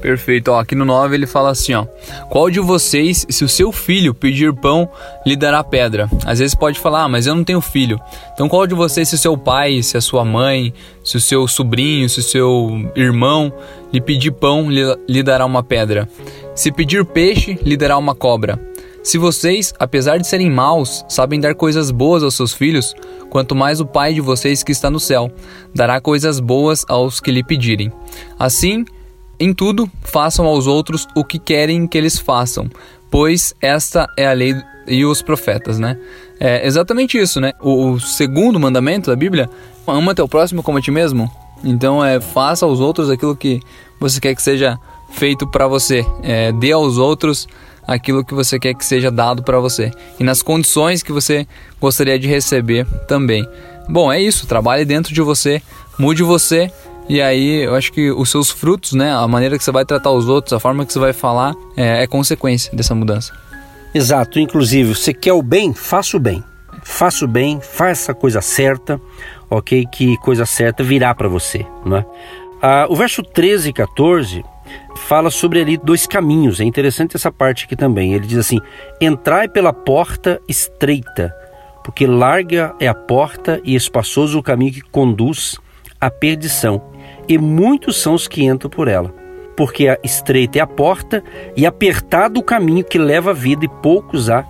Perfeito. 0.02 0.52
Ó, 0.52 0.60
aqui 0.60 0.76
no 0.76 0.86
9 0.86 1.16
ele 1.16 1.28
fala 1.28 1.50
assim, 1.50 1.74
ó. 1.74 1.86
Qual 2.30 2.50
de 2.50 2.60
vocês, 2.60 3.26
se 3.30 3.44
o 3.44 3.50
seu 3.50 3.72
filho 3.72 4.14
pedir 4.14 4.54
pão, 4.54 4.90
lhe 5.26 5.36
dará 5.36 5.64
pedra? 5.64 6.10
Às 6.26 6.40
vezes 6.40 6.56
pode 6.56 6.80
falar, 6.80 7.04
ah, 7.04 7.10
mas 7.10 7.28
eu 7.28 7.36
não 7.36 7.44
tenho 7.44 7.62
filho. 7.62 8.00
Então 8.34 8.48
qual 8.48 8.66
de 8.66 8.76
vocês, 8.76 9.10
se 9.10 9.16
o 9.16 9.18
seu 9.18 9.38
pai, 9.38 9.84
se 9.84 9.98
a 9.98 10.02
sua 10.02 10.24
mãe, 10.24 10.74
se 11.04 11.18
o 11.18 11.22
seu 11.22 11.48
sobrinho, 11.48 12.10
se 12.10 12.20
o 12.20 12.24
seu 12.24 12.92
irmão 12.96 13.52
lhe 13.92 14.00
pedir 14.00 14.32
pão, 14.32 14.70
lhe, 14.70 14.82
lhe 15.08 15.24
dará 15.24 15.46
uma 15.46 15.64
pedra? 15.64 16.08
Se 16.56 16.72
pedir 16.72 17.06
peixe, 17.06 17.58
lhe 17.64 17.78
dará 17.78 17.98
uma 17.98 18.16
cobra? 18.16 18.60
Se 19.02 19.18
vocês, 19.18 19.74
apesar 19.80 20.18
de 20.18 20.28
serem 20.28 20.52
maus, 20.52 21.06
sabem 21.08 21.40
dar 21.40 21.56
coisas 21.56 21.90
boas 21.90 22.22
aos 22.22 22.36
seus 22.36 22.54
filhos, 22.54 22.94
quanto 23.30 23.56
mais 23.56 23.80
o 23.80 23.86
Pai 23.86 24.14
de 24.14 24.22
vocês 24.22 24.62
que 24.62 24.74
está 24.74 24.90
no 24.90 25.00
céu 25.00 25.32
dará 25.74 26.02
coisas 26.02 26.40
boas 26.40 26.86
aos 26.88 27.20
que 27.20 27.32
lhe 27.32 27.44
pedirem. 27.44 27.92
Assim, 28.38 28.84
em 29.40 29.54
tudo, 29.54 29.90
façam 30.02 30.46
aos 30.46 30.68
outros 30.68 31.08
o 31.16 31.24
que 31.24 31.40
querem 31.40 31.88
que 31.88 31.98
eles 31.98 32.20
façam, 32.20 32.70
pois 33.10 33.56
esta 33.62 34.08
é 34.18 34.28
a 34.28 34.34
lei 34.34 34.56
e 34.88 35.06
os 35.06 35.22
profetas, 35.22 35.80
né? 35.80 35.98
É 36.40 36.66
exatamente 36.66 37.18
isso, 37.18 37.40
né? 37.40 37.54
O, 37.62 38.00
segundo 38.00 38.60
mandamento 38.60 39.10
da 39.10 39.16
Bíblia, 39.16 39.50
ama 39.88 40.16
teu 40.16 40.28
próximo 40.28 40.64
como 40.64 40.78
a 40.78 40.82
ti 40.82 40.92
mesmo. 40.92 41.32
Então, 41.64 42.04
é 42.04 42.20
faça 42.20 42.66
aos 42.66 42.80
outros 42.80 43.10
aquilo 43.10 43.36
que 43.36 43.60
você 44.00 44.20
quer 44.20 44.36
que 44.36 44.42
seja 44.42 44.78
feito 45.12 45.48
para 45.48 45.68
você. 45.68 46.06
É, 46.24 46.52
dê 46.52 46.72
aos 46.72 46.98
outros 46.98 47.48
aquilo 47.88 48.24
que 48.24 48.34
você 48.34 48.60
quer 48.60 48.74
que 48.74 48.86
seja 48.86 49.10
dado 49.10 49.44
para 49.44 49.60
você 49.60 49.92
e 50.20 50.24
nas 50.24 50.42
condições 50.42 51.02
que 51.02 51.12
você 51.12 51.48
gostaria 51.82 52.20
de 52.20 52.28
receber 52.28 52.86
também. 53.08 53.48
Bom, 53.88 54.12
é 54.12 54.22
isso. 54.22 54.48
Trabalhe 54.48 54.86
dentro 54.86 55.14
de 55.14 55.22
você 55.22 55.62
mude 55.98 56.24
você 56.24 56.72
e 57.10 57.22
aí 57.22 57.64
eu 57.64 57.76
acho 57.76 57.92
que 57.92 58.12
os 58.12 58.30
seus 58.30 58.52
frutos, 58.52 58.94
né, 58.94 59.12
a 59.12 59.28
maneira 59.28 59.58
que 59.58 59.64
você 59.64 59.72
vai 59.72 59.84
tratar 59.84 60.12
os 60.12 60.30
outros, 60.30 60.54
a 60.54 60.60
forma 60.60 60.86
que 60.86 60.94
você 60.94 61.00
vai 61.00 61.12
falar 61.12 61.56
é, 61.76 62.04
é 62.04 62.08
consequência 62.08 62.72
dessa 62.76 62.94
mudança. 62.94 63.34
Exato, 63.94 64.40
inclusive, 64.40 64.96
você 64.96 65.14
quer 65.14 65.34
o 65.34 65.42
bem, 65.42 65.74
faça 65.74 66.16
o 66.16 66.20
bem. 66.20 66.44
Faça 66.84 67.26
o 67.26 67.28
bem, 67.28 67.60
faça 67.60 68.12
a 68.12 68.16
coisa 68.16 68.42
certa, 68.42 69.02
ok? 69.50 69.86
Que 69.92 70.16
coisa 70.18 70.46
certa 70.46 70.84
virá 70.84 71.14
para 71.14 71.28
você, 71.28 71.66
não 71.84 71.98
é? 71.98 72.06
Ah, 72.62 72.86
o 72.90 72.96
verso 72.96 73.24
13 73.24 73.70
e 73.70 73.74
14 73.74 74.44
fala 74.96 75.30
sobre 75.30 75.62
ali 75.62 75.78
dois 75.78 76.06
caminhos. 76.06 76.60
É 76.60 76.64
interessante 76.64 77.16
essa 77.16 77.32
parte 77.32 77.66
aqui 77.66 77.76
também. 77.76 78.14
Ele 78.14 78.28
diz 78.28 78.38
assim: 78.38 78.60
Entrai 79.02 79.48
pela 79.48 79.74
porta 79.74 80.42
estreita, 80.48 81.34
porque 81.84 82.06
larga 82.06 82.76
é 82.80 82.88
a 82.88 82.94
porta 82.94 83.60
e 83.64 83.76
espaçoso 83.76 84.38
o 84.38 84.44
caminho 84.44 84.74
que 84.74 84.82
conduz 84.82 85.58
à 86.00 86.10
perdição, 86.10 86.82
e 87.30 87.38
muitos 87.38 88.02
são 88.02 88.16
os 88.16 88.28
que 88.28 88.44
entram 88.44 88.70
por 88.70 88.88
ela. 88.88 89.14
Porque 89.56 89.88
a 89.88 90.00
estreita 90.04 90.58
é 90.58 90.62
a 90.62 90.68
porta 90.68 91.24
e 91.56 91.66
apertado 91.66 92.40
o 92.40 92.44
caminho 92.44 92.84
que 92.84 92.98
leva 92.98 93.30
à 93.30 93.34
vida, 93.34 93.66
e 93.66 93.68
poucos 93.68 94.30
há 94.30 94.44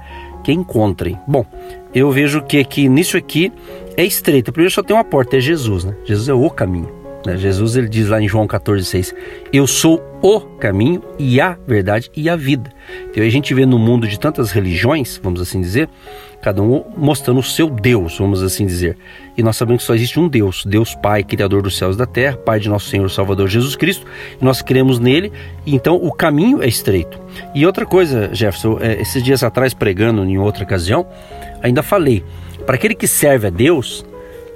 que 0.44 0.54
encontrem. 0.54 1.20
Bom, 1.28 1.46
eu 1.94 2.10
vejo 2.10 2.42
que 2.42 2.60
aqui 2.60 2.88
nisso 2.88 3.18
aqui 3.18 3.52
é 3.98 4.06
estreita. 4.06 4.52
Primeiro 4.52 4.74
só 4.74 4.82
tem 4.82 4.96
uma 4.96 5.04
porta, 5.04 5.36
é 5.36 5.40
Jesus, 5.42 5.84
né? 5.84 5.96
Jesus 6.06 6.30
é 6.30 6.34
o 6.34 6.50
caminho. 6.50 6.90
Né? 7.26 7.38
Jesus 7.38 7.76
ele 7.76 7.90
diz 7.90 8.08
lá 8.08 8.22
em 8.22 8.28
João 8.28 8.48
14,6: 8.48 9.14
Eu 9.52 9.68
sou 9.68 10.02
o 10.22 10.40
caminho 10.40 11.04
e 11.18 11.42
a 11.42 11.58
verdade 11.68 12.10
e 12.16 12.30
a 12.30 12.36
vida. 12.36 12.72
Então 13.10 13.24
a 13.24 13.30
gente 13.30 13.54
vê 13.54 13.66
no 13.66 13.78
mundo 13.78 14.08
de 14.08 14.20
tantas 14.20 14.52
religiões, 14.52 15.20
vamos 15.22 15.42
assim 15.42 15.60
dizer, 15.60 15.90
cada 16.42 16.62
um 16.62 16.84
mostrando 16.96 17.40
o 17.40 17.44
seu 17.44 17.70
Deus, 17.70 18.18
vamos 18.18 18.42
assim 18.42 18.66
dizer. 18.66 18.98
E 19.38 19.44
nós 19.44 19.58
sabemos 19.58 19.84
que 19.84 19.88
só 19.88 19.96
existe 19.96 20.20
um 20.20 20.28
Deus, 20.28 20.66
Deus 20.66 20.96
Pai, 20.96 21.24
Criador 21.24 21.62
dos 21.62 21.78
céus 21.78 21.96
e 21.96 21.98
da 21.98 22.06
terra, 22.06 22.38
Pai 22.38 22.60
de 22.60 22.70
nosso 22.70 22.90
Senhor 22.90 23.10
Salvador 23.10 23.48
Jesus 23.48 23.76
Cristo, 23.76 24.06
e 24.42 24.44
nós 24.44 24.62
cremos 24.62 25.00
nele, 25.00 25.32
então 25.66 25.96
o 25.96 26.12
caminho 26.12 26.62
é 26.62 26.68
estreito. 26.68 27.20
E 27.54 27.66
outra 27.66 27.86
coisa, 27.86 28.30
Jefferson, 28.34 28.78
é, 28.82 29.02
esses 29.02 29.22
dias 29.22 29.44
atrás 29.44 29.74
pregando 29.74 30.24
em 30.24 30.38
outra 30.38 30.64
ocasião, 30.64 31.06
ainda 31.62 31.84
falei, 31.84 32.24
para 32.66 32.76
aquele 32.76 32.96
que 32.96 33.08
serve 33.08 33.48
a 33.48 33.50
Deus, 33.50 34.06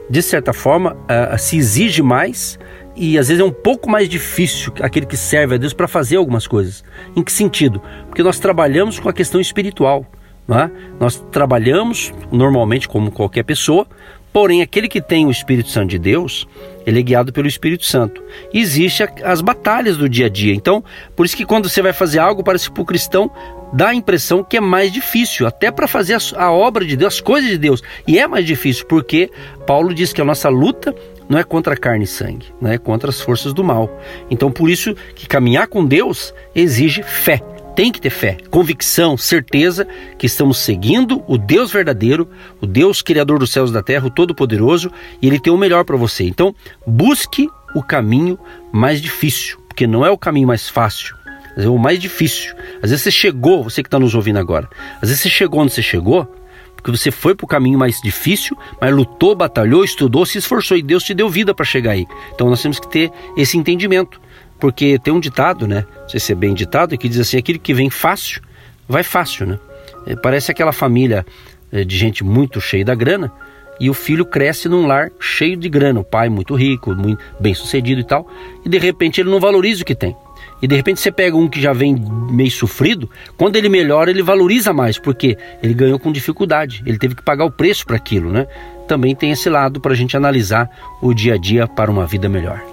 de 0.10 0.22
certa 0.22 0.54
forma, 0.54 0.96
se 1.40 1.58
exige 1.58 2.02
mais 2.02 2.60
e 2.96 3.18
às 3.18 3.28
vezes 3.28 3.42
é 3.42 3.44
um 3.44 3.52
pouco 3.52 3.90
mais 3.90 4.08
difícil 4.08 4.72
aquele 4.82 5.06
que 5.06 5.18
serve 5.18 5.56
a 5.56 5.58
Deus 5.58 5.74
para 5.74 5.88
fazer 5.88 6.18
algumas 6.18 6.46
coisas. 6.46 6.84
Em 7.16 7.24
que 7.24 7.32
sentido? 7.32 7.82
Porque 8.08 8.22
nós 8.22 8.40
trabalhamos 8.40 9.00
com 9.00 9.10
a 9.10 9.14
questão 9.14 9.42
espiritual. 9.42 10.06
É? 10.50 10.70
Nós 11.00 11.24
trabalhamos 11.32 12.14
normalmente 12.32 12.88
como 12.88 13.12
qualquer 13.12 13.44
pessoa, 13.44 13.88
porém 14.34 14.62
aquele 14.62 14.90
que 14.90 15.02
tem 15.02 15.26
o 15.26 15.32
Espírito 15.32 15.70
Santo 15.70 15.92
de 15.92 16.00
Deus, 16.00 16.46
ele 16.86 17.00
é 17.00 17.02
guiado 17.02 17.32
pelo 17.32 17.48
Espírito 17.48 17.86
Santo. 17.86 18.22
E 18.54 18.60
existe 18.60 19.04
as 19.24 19.40
batalhas 19.40 19.96
do 19.96 20.10
dia 20.10 20.26
a 20.26 20.30
dia. 20.30 20.54
Então, 20.54 20.84
por 21.16 21.26
isso 21.26 21.38
que 21.38 21.46
quando 21.46 21.70
você 21.70 21.82
vai 21.82 21.94
fazer 21.94 22.20
algo, 22.20 22.44
parece 22.44 22.68
que 22.68 22.74
para 22.74 22.84
o 22.84 22.86
cristão 22.86 23.32
dá 23.72 23.90
a 23.90 23.96
impressão 23.96 24.44
que 24.44 24.58
é 24.58 24.62
mais 24.62 24.92
difícil, 24.92 25.48
até 25.48 25.72
para 25.72 25.88
fazer 25.88 26.16
a, 26.16 26.44
a, 26.44 26.52
obra 26.52 26.86
de 26.86 26.98
Deus, 26.98 27.16
as 27.16 27.22
coisas 27.22 27.50
de 27.50 27.58
Deus. 27.58 27.82
E 28.06 28.20
é 28.20 28.28
mais 28.28 28.46
difícil, 28.46 28.86
porque 28.86 29.32
Paulo 29.66 29.94
diz 29.94 30.12
que 30.12 30.22
a 30.22 30.26
nossa 30.26 30.50
luta 30.50 30.94
não 31.30 31.40
é 31.40 31.44
contra 31.44 31.78
carne 31.78 32.04
e 32.04 32.08
sangue, 32.08 32.48
não 32.60 32.70
é 32.70 32.78
contra 32.78 33.10
as 33.10 33.22
forças 33.22 33.54
do 33.54 33.64
mal. 33.64 33.90
Então, 34.30 34.52
por 34.52 34.70
isso 34.70 34.94
que 35.16 35.28
caminhar 35.28 35.68
com 35.68 35.86
Deus 35.86 36.34
exige 36.54 37.02
fé. 37.02 37.42
Tem 37.76 37.92
que 37.92 38.00
ter 38.00 38.12
fé, 38.12 38.38
convicção, 38.52 39.18
certeza 39.18 39.88
que 40.20 40.28
estamos 40.28 40.60
seguindo 40.60 41.24
o 41.28 41.40
Deus 41.40 41.72
verdadeiro, 41.72 42.30
o 42.62 42.68
Deus 42.68 43.02
criador 43.02 43.40
dos 43.40 43.52
céus 43.52 43.72
e 43.72 43.74
da 43.74 43.82
terra, 43.82 44.06
o 44.06 44.12
todo-poderoso, 44.12 44.92
e 45.20 45.26
ele 45.26 45.40
tem 45.40 45.52
o 45.52 45.58
melhor 45.58 45.84
para 45.84 45.98
você. 45.98 46.24
Então, 46.24 46.54
busque 46.86 47.50
o 47.76 47.82
caminho 47.82 48.38
mais 48.72 49.02
difícil, 49.02 49.58
porque 49.68 49.88
não 49.88 50.06
é 50.06 50.12
o 50.12 50.18
caminho 50.18 50.48
mais 50.48 50.70
fácil, 50.70 51.16
é 51.58 51.68
o 51.68 51.80
mais 51.80 52.00
difícil. 52.00 52.56
Às 52.76 52.92
vezes 52.92 53.02
você 53.02 53.12
chegou, 53.12 53.64
você 53.64 53.82
que 53.82 53.88
está 53.88 53.98
nos 53.98 54.14
ouvindo 54.14 54.38
agora, 54.38 54.70
às 55.02 55.10
vezes 55.10 55.22
você 55.24 55.30
chegou 55.30 55.62
onde 55.62 55.74
você 55.74 55.82
chegou, 55.82 56.32
porque 56.76 56.92
você 56.92 57.10
foi 57.12 57.34
para 57.34 57.46
o 57.46 57.48
caminho 57.48 57.80
mais 57.80 58.00
difícil, 58.02 58.58
mas 58.80 58.94
lutou, 58.94 59.34
batalhou, 59.34 59.84
estudou, 59.84 60.26
se 60.26 60.38
esforçou 60.38 60.76
e 60.76 60.84
Deus 60.84 61.04
te 61.04 61.14
deu 61.14 61.30
vida 61.30 61.56
para 61.56 61.66
chegar 61.66 61.92
aí. 61.92 62.06
Então 62.36 62.50
nós 62.50 62.62
temos 62.62 62.78
que 62.78 62.90
ter 62.90 63.10
esse 63.38 63.58
entendimento, 63.58 64.20
porque 64.64 64.98
tem 64.98 65.14
um 65.14 65.20
ditado, 65.20 65.68
né? 65.68 65.86
Não 66.04 66.08
sei 66.08 66.22
se 66.22 66.32
é 66.32 66.36
bem 66.36 66.54
ditado, 66.54 66.98
que 66.98 67.10
diz 67.10 67.20
assim: 67.20 67.36
aquele 67.36 67.60
que 67.60 67.74
vem 67.74 67.90
fácil, 67.90 68.42
vai 68.88 69.04
fácil, 69.04 69.46
né? 69.46 69.60
É, 70.08 70.16
parece 70.16 70.52
aquela 70.52 70.72
família 70.72 71.26
é, 71.70 71.84
de 71.84 71.98
gente 71.98 72.24
muito 72.24 72.62
cheia 72.62 72.86
da 72.86 72.96
grana 72.96 73.30
e 73.78 73.90
o 73.90 73.94
filho 73.94 74.26
cresce 74.26 74.70
num 74.70 74.88
lar 74.88 75.12
cheio 75.20 75.58
de 75.58 75.68
grana, 75.68 76.00
o 76.00 76.04
pai 76.06 76.30
muito 76.30 76.56
rico, 76.56 76.96
muito 76.96 77.22
bem 77.42 77.54
sucedido 77.54 78.00
e 78.00 78.06
tal, 78.06 78.26
e 78.64 78.70
de 78.70 78.78
repente 78.78 79.20
ele 79.20 79.30
não 79.30 79.38
valoriza 79.38 79.84
o 79.84 79.86
que 79.86 79.96
tem. 79.96 80.16
E 80.62 80.68
de 80.68 80.78
repente 80.78 81.02
você 81.02 81.12
pega 81.12 81.36
um 81.36 81.50
que 81.50 81.60
já 81.60 81.74
vem 81.74 82.02
meio 82.32 82.50
sofrido, 82.50 83.10
quando 83.36 83.58
ele 83.58 83.68
melhora, 83.68 84.12
ele 84.12 84.24
valoriza 84.24 84.72
mais, 84.72 84.98
porque 84.98 85.38
ele 85.62 85.74
ganhou 85.74 86.00
com 86.00 86.10
dificuldade, 86.10 86.82
ele 86.86 86.98
teve 86.98 87.16
que 87.16 87.22
pagar 87.22 87.44
o 87.44 87.52
preço 87.52 87.86
para 87.86 87.98
aquilo, 87.98 88.32
né? 88.32 88.48
Também 88.88 89.14
tem 89.14 89.30
esse 89.30 89.50
lado 89.50 89.82
para 89.82 89.92
a 89.92 89.96
gente 89.96 90.16
analisar 90.16 90.70
o 91.02 91.14
dia 91.14 91.34
a 91.34 91.38
dia 91.38 91.68
para 91.68 91.92
uma 91.92 92.08
vida 92.08 92.30
melhor. 92.30 92.64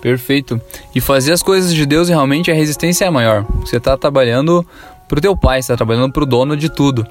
Perfeito. 0.00 0.60
E 0.94 1.00
fazer 1.00 1.32
as 1.32 1.42
coisas 1.42 1.74
de 1.74 1.84
Deus 1.84 2.08
realmente 2.08 2.50
a 2.50 2.54
resistência 2.54 3.04
é 3.04 3.10
maior. 3.10 3.44
Você 3.60 3.76
está 3.76 3.96
trabalhando 3.96 4.66
pro 5.10 5.20
teu 5.20 5.36
pai, 5.36 5.60
você 5.60 5.72
tá 5.72 5.76
trabalhando 5.76 6.12
pro 6.12 6.24
dono 6.24 6.56
de 6.56 6.68
tudo. 6.68 7.04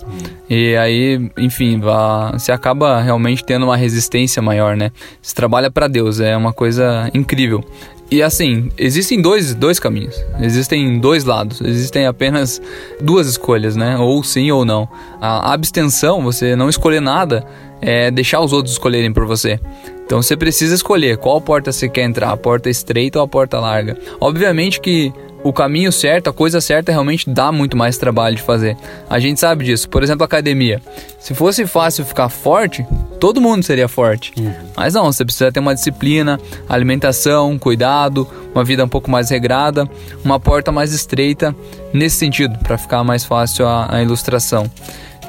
E 0.50 0.76
aí, 0.78 1.30
enfim, 1.38 1.82
você 1.82 2.52
acaba 2.52 3.02
realmente 3.02 3.44
tendo 3.44 3.66
uma 3.66 3.76
resistência 3.76 4.42
maior, 4.42 4.78
né? 4.78 4.92
Você 5.22 5.36
trabalha 5.36 5.70
para 5.70 5.88
Deus, 5.88 6.20
é 6.20 6.36
uma 6.36 6.54
coisa 6.54 7.12
incrível. 7.14 7.64
E 8.12 8.24
assim, 8.24 8.72
existem 8.76 9.22
dois, 9.22 9.54
dois 9.54 9.80
caminhos, 9.80 10.16
existem 10.42 11.00
dois 11.00 11.26
lados, 11.26 11.62
existem 11.62 12.08
apenas 12.08 12.60
duas 13.00 13.28
escolhas, 13.28 13.76
né? 13.76 13.98
Ou 13.98 14.24
sim 14.24 14.50
ou 14.50 14.66
não. 14.66 14.90
A 15.22 15.54
abstenção, 15.54 16.24
você 16.24 16.56
não 16.56 16.70
escolher 16.70 17.02
nada, 17.02 17.46
é 17.82 18.10
deixar 18.10 18.42
os 18.42 18.52
outros 18.52 18.74
escolherem 18.74 19.14
por 19.14 19.26
você. 19.26 19.60
Então 20.06 20.24
você 20.24 20.36
precisa 20.36 20.74
escolher 20.74 21.18
qual 21.18 21.40
porta 21.40 21.72
você 21.72 21.88
quer 21.88 22.02
entrar, 22.02 22.32
a 22.32 22.38
porta 22.38 22.68
estreita 22.68 23.20
ou 23.20 23.26
a 23.26 23.28
porta 23.28 23.60
larga. 23.60 23.96
Obviamente 24.20 24.82
que 24.82 25.14
o 25.44 25.54
caminho 25.54 25.92
certo, 25.92 26.30
a 26.30 26.34
coisa 26.34 26.60
certa 26.60 26.92
realmente 26.92 27.30
dá 27.30 27.52
muito 27.52 27.78
mais 27.78 27.98
trabalho 27.98 28.36
de 28.36 28.42
fazer. 28.42 28.76
A 29.10 29.20
gente 29.20 29.40
sabe 29.40 29.66
disso. 29.66 29.88
Por 29.90 30.04
exemplo, 30.04 30.24
academia. 30.24 30.82
Se 31.20 31.34
fosse 31.34 31.66
fácil 31.66 32.06
ficar 32.06 32.30
forte, 32.30 32.86
todo 33.20 33.40
mundo 33.40 33.64
seria 33.64 33.88
forte. 33.88 34.34
Uhum. 34.38 34.54
Mas 34.76 34.94
não, 34.94 35.12
você 35.12 35.24
precisa 35.24 35.52
ter 35.52 35.60
uma 35.60 35.74
disciplina, 35.74 36.40
alimentação, 36.68 37.58
cuidado, 37.58 38.28
uma 38.54 38.64
vida 38.64 38.84
um 38.84 38.90
pouco 38.90 39.10
mais 39.10 39.30
regrada, 39.30 39.90
uma 40.24 40.40
porta 40.40 40.72
mais 40.72 40.94
estreita, 40.94 41.56
nesse 41.94 42.18
sentido, 42.18 42.58
para 42.60 42.78
ficar 42.78 43.04
mais 43.04 43.24
fácil 43.24 43.66
a, 43.66 43.96
a 43.96 44.02
ilustração. 44.02 44.70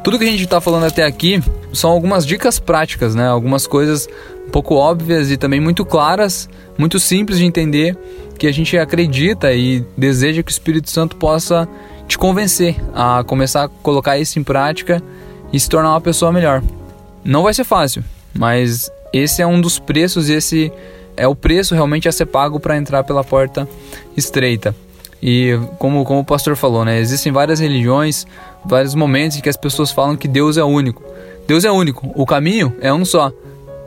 Tudo 0.03 0.19
que 0.19 0.25
a 0.25 0.31
gente 0.31 0.45
está 0.45 0.61
falando 0.61 0.87
até 0.87 1.05
aqui 1.05 1.43
são 1.73 1.91
algumas 1.91 2.27
dicas 2.27 2.59
práticas, 2.59 3.15
né? 3.15 3.29
Algumas 3.29 3.67
coisas 3.67 4.09
um 4.47 4.51
pouco 4.51 4.75
óbvias 4.75 5.31
e 5.31 5.37
também 5.37 5.61
muito 5.61 5.85
claras, 5.85 6.49
muito 6.79 6.99
simples 6.99 7.39
de 7.39 7.45
entender, 7.45 7.97
que 8.41 8.47
a 8.47 8.53
gente 8.53 8.79
acredita 8.79 9.53
e 9.53 9.85
deseja 9.99 10.43
que 10.43 10.51
o 10.51 10.51
Espírito 10.51 10.89
Santo 10.89 11.15
possa 11.17 11.69
te 12.09 12.17
convencer 12.17 12.75
a 12.95 13.23
começar 13.23 13.65
a 13.65 13.69
colocar 13.69 14.19
isso 14.19 14.39
em 14.39 14.43
prática 14.43 15.03
e 15.53 15.61
se 15.61 15.69
tornar 15.69 15.91
uma 15.91 16.01
pessoa 16.01 16.33
melhor. 16.33 16.63
Não 17.23 17.43
vai 17.43 17.53
ser 17.53 17.65
fácil, 17.65 18.03
mas 18.33 18.91
esse 19.13 19.43
é 19.43 19.47
um 19.47 19.61
dos 19.61 19.79
preços 19.79 20.31
esse 20.31 20.73
é 21.19 21.29
o 21.29 21.35
preço 21.35 21.75
realmente 21.75 22.09
a 22.09 22.13
ser 22.13 22.25
pago 22.25 22.59
para 22.59 22.79
entrar 22.79 23.05
pela 23.05 23.23
porta 23.23 23.69
estreita. 24.17 24.75
E 25.23 25.61
como, 25.79 26.03
como 26.03 26.21
o 26.21 26.25
pastor 26.25 26.57
falou, 26.57 26.83
né, 26.83 26.99
existem 26.99 27.31
várias 27.31 27.61
religiões, 27.61 28.27
vários 28.65 28.95
momentos 28.95 29.37
em 29.37 29.43
que 29.43 29.51
as 29.51 29.57
pessoas 29.59 29.91
falam 29.91 30.17
que 30.17 30.27
Deus 30.27 30.57
é 30.57 30.65
único. 30.65 31.05
Deus 31.47 31.63
é 31.63 31.71
único, 31.71 32.11
o 32.15 32.25
caminho 32.25 32.75
é 32.81 32.91
um 32.91 33.05
só, 33.05 33.31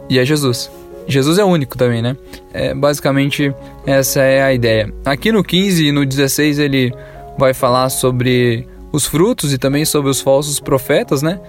e 0.07 0.19
é 0.19 0.23
Jesus. 0.23 0.69
Jesus 1.07 1.37
é 1.37 1.43
único 1.43 1.77
também, 1.77 2.01
né? 2.01 2.15
É, 2.53 2.73
basicamente, 2.73 3.53
essa 3.85 4.21
é 4.21 4.43
a 4.43 4.53
ideia. 4.53 4.93
Aqui 5.05 5.31
no 5.31 5.43
15 5.43 5.87
e 5.87 5.91
no 5.91 6.05
16 6.05 6.59
ele 6.59 6.93
vai 7.37 7.53
falar 7.53 7.89
sobre 7.89 8.67
os 8.91 9.05
frutos 9.05 9.51
e 9.53 9.57
também 9.57 9.85
sobre 9.85 10.09
os 10.09 10.21
falsos 10.21 10.59
profetas, 10.59 11.21
né? 11.21 11.39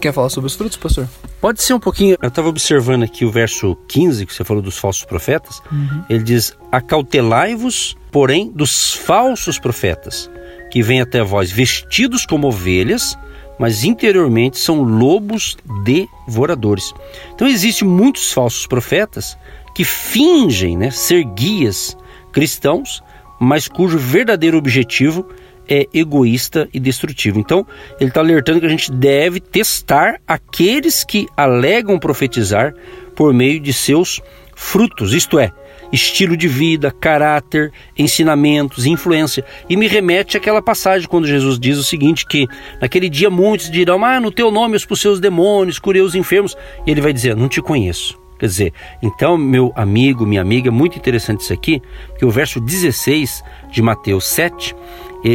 Quer 0.00 0.12
falar 0.12 0.28
sobre 0.28 0.46
os 0.48 0.54
frutos, 0.54 0.76
pastor? 0.76 1.08
Pode 1.40 1.62
ser 1.62 1.74
um 1.74 1.80
pouquinho. 1.80 2.16
Eu 2.20 2.28
estava 2.28 2.48
observando 2.48 3.02
aqui 3.02 3.24
o 3.24 3.30
verso 3.30 3.76
15, 3.88 4.26
que 4.26 4.34
você 4.34 4.44
falou 4.44 4.62
dos 4.62 4.78
falsos 4.78 5.04
profetas. 5.04 5.60
Uhum. 5.70 6.04
Ele 6.08 6.22
diz: 6.22 6.56
Acautelai-vos, 6.70 7.96
porém, 8.10 8.50
dos 8.50 8.94
falsos 8.94 9.58
profetas, 9.58 10.30
que 10.70 10.82
vêm 10.82 11.00
até 11.00 11.22
vós 11.22 11.50
vestidos 11.50 12.26
como 12.26 12.48
ovelhas, 12.48 13.16
mas 13.58 13.84
interiormente 13.84 14.58
são 14.58 14.82
lobos 14.82 15.56
devoradores. 15.82 16.92
Então 17.34 17.46
existem 17.46 17.86
muitos 17.86 18.32
falsos 18.32 18.66
profetas 18.66 19.36
que 19.74 19.84
fingem 19.84 20.76
né, 20.76 20.90
ser 20.90 21.24
guias 21.24 21.96
cristãos, 22.32 23.02
mas 23.40 23.68
cujo 23.68 23.98
verdadeiro 23.98 24.56
objetivo 24.56 25.28
é 25.68 25.86
egoísta 25.92 26.68
e 26.72 26.78
destrutivo. 26.78 27.38
Então, 27.40 27.66
ele 27.98 28.10
está 28.10 28.20
alertando 28.20 28.60
que 28.60 28.66
a 28.66 28.70
gente 28.70 28.92
deve 28.92 29.40
testar 29.40 30.20
aqueles 30.26 31.04
que 31.04 31.26
alegam 31.36 31.98
profetizar 31.98 32.74
por 33.14 33.32
meio 33.32 33.58
de 33.60 33.72
seus 33.72 34.20
frutos, 34.54 35.12
isto 35.12 35.38
é, 35.38 35.52
estilo 35.94 36.36
de 36.36 36.48
vida, 36.48 36.90
caráter, 36.90 37.72
ensinamentos, 37.96 38.86
influência. 38.86 39.44
E 39.68 39.76
me 39.76 39.86
remete 39.86 40.36
àquela 40.36 40.60
passagem 40.60 41.08
quando 41.08 41.26
Jesus 41.26 41.58
diz 41.58 41.78
o 41.78 41.84
seguinte: 41.84 42.26
que 42.26 42.46
naquele 42.80 43.08
dia 43.08 43.30
muitos 43.30 43.70
dirão, 43.70 44.04
ah, 44.04 44.20
no 44.20 44.30
teu 44.30 44.50
nome 44.50 44.74
eu 44.74 44.78
expulsei 44.78 45.10
os 45.10 45.20
demônios, 45.20 45.78
curei 45.78 46.02
os 46.02 46.14
enfermos. 46.14 46.56
E 46.86 46.90
ele 46.90 47.00
vai 47.00 47.12
dizer, 47.12 47.36
não 47.36 47.48
te 47.48 47.62
conheço. 47.62 48.18
Quer 48.38 48.46
dizer, 48.46 48.72
então, 49.00 49.38
meu 49.38 49.72
amigo, 49.76 50.26
minha 50.26 50.42
amiga, 50.42 50.68
é 50.68 50.70
muito 50.70 50.98
interessante 50.98 51.42
isso 51.42 51.52
aqui, 51.52 51.80
que 52.18 52.24
o 52.24 52.30
verso 52.30 52.60
16 52.60 53.42
de 53.70 53.80
Mateus 53.80 54.26
7, 54.26 54.74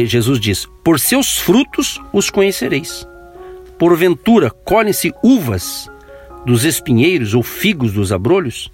Jesus 0.04 0.38
diz: 0.38 0.68
Por 0.84 1.00
seus 1.00 1.38
frutos 1.38 2.00
os 2.12 2.28
conhecereis. 2.30 3.08
Porventura 3.78 4.50
colhem-se 4.50 5.12
uvas 5.24 5.90
dos 6.44 6.64
espinheiros 6.64 7.34
ou 7.34 7.42
figos 7.42 7.92
dos 7.92 8.12
abrolhos? 8.12 8.70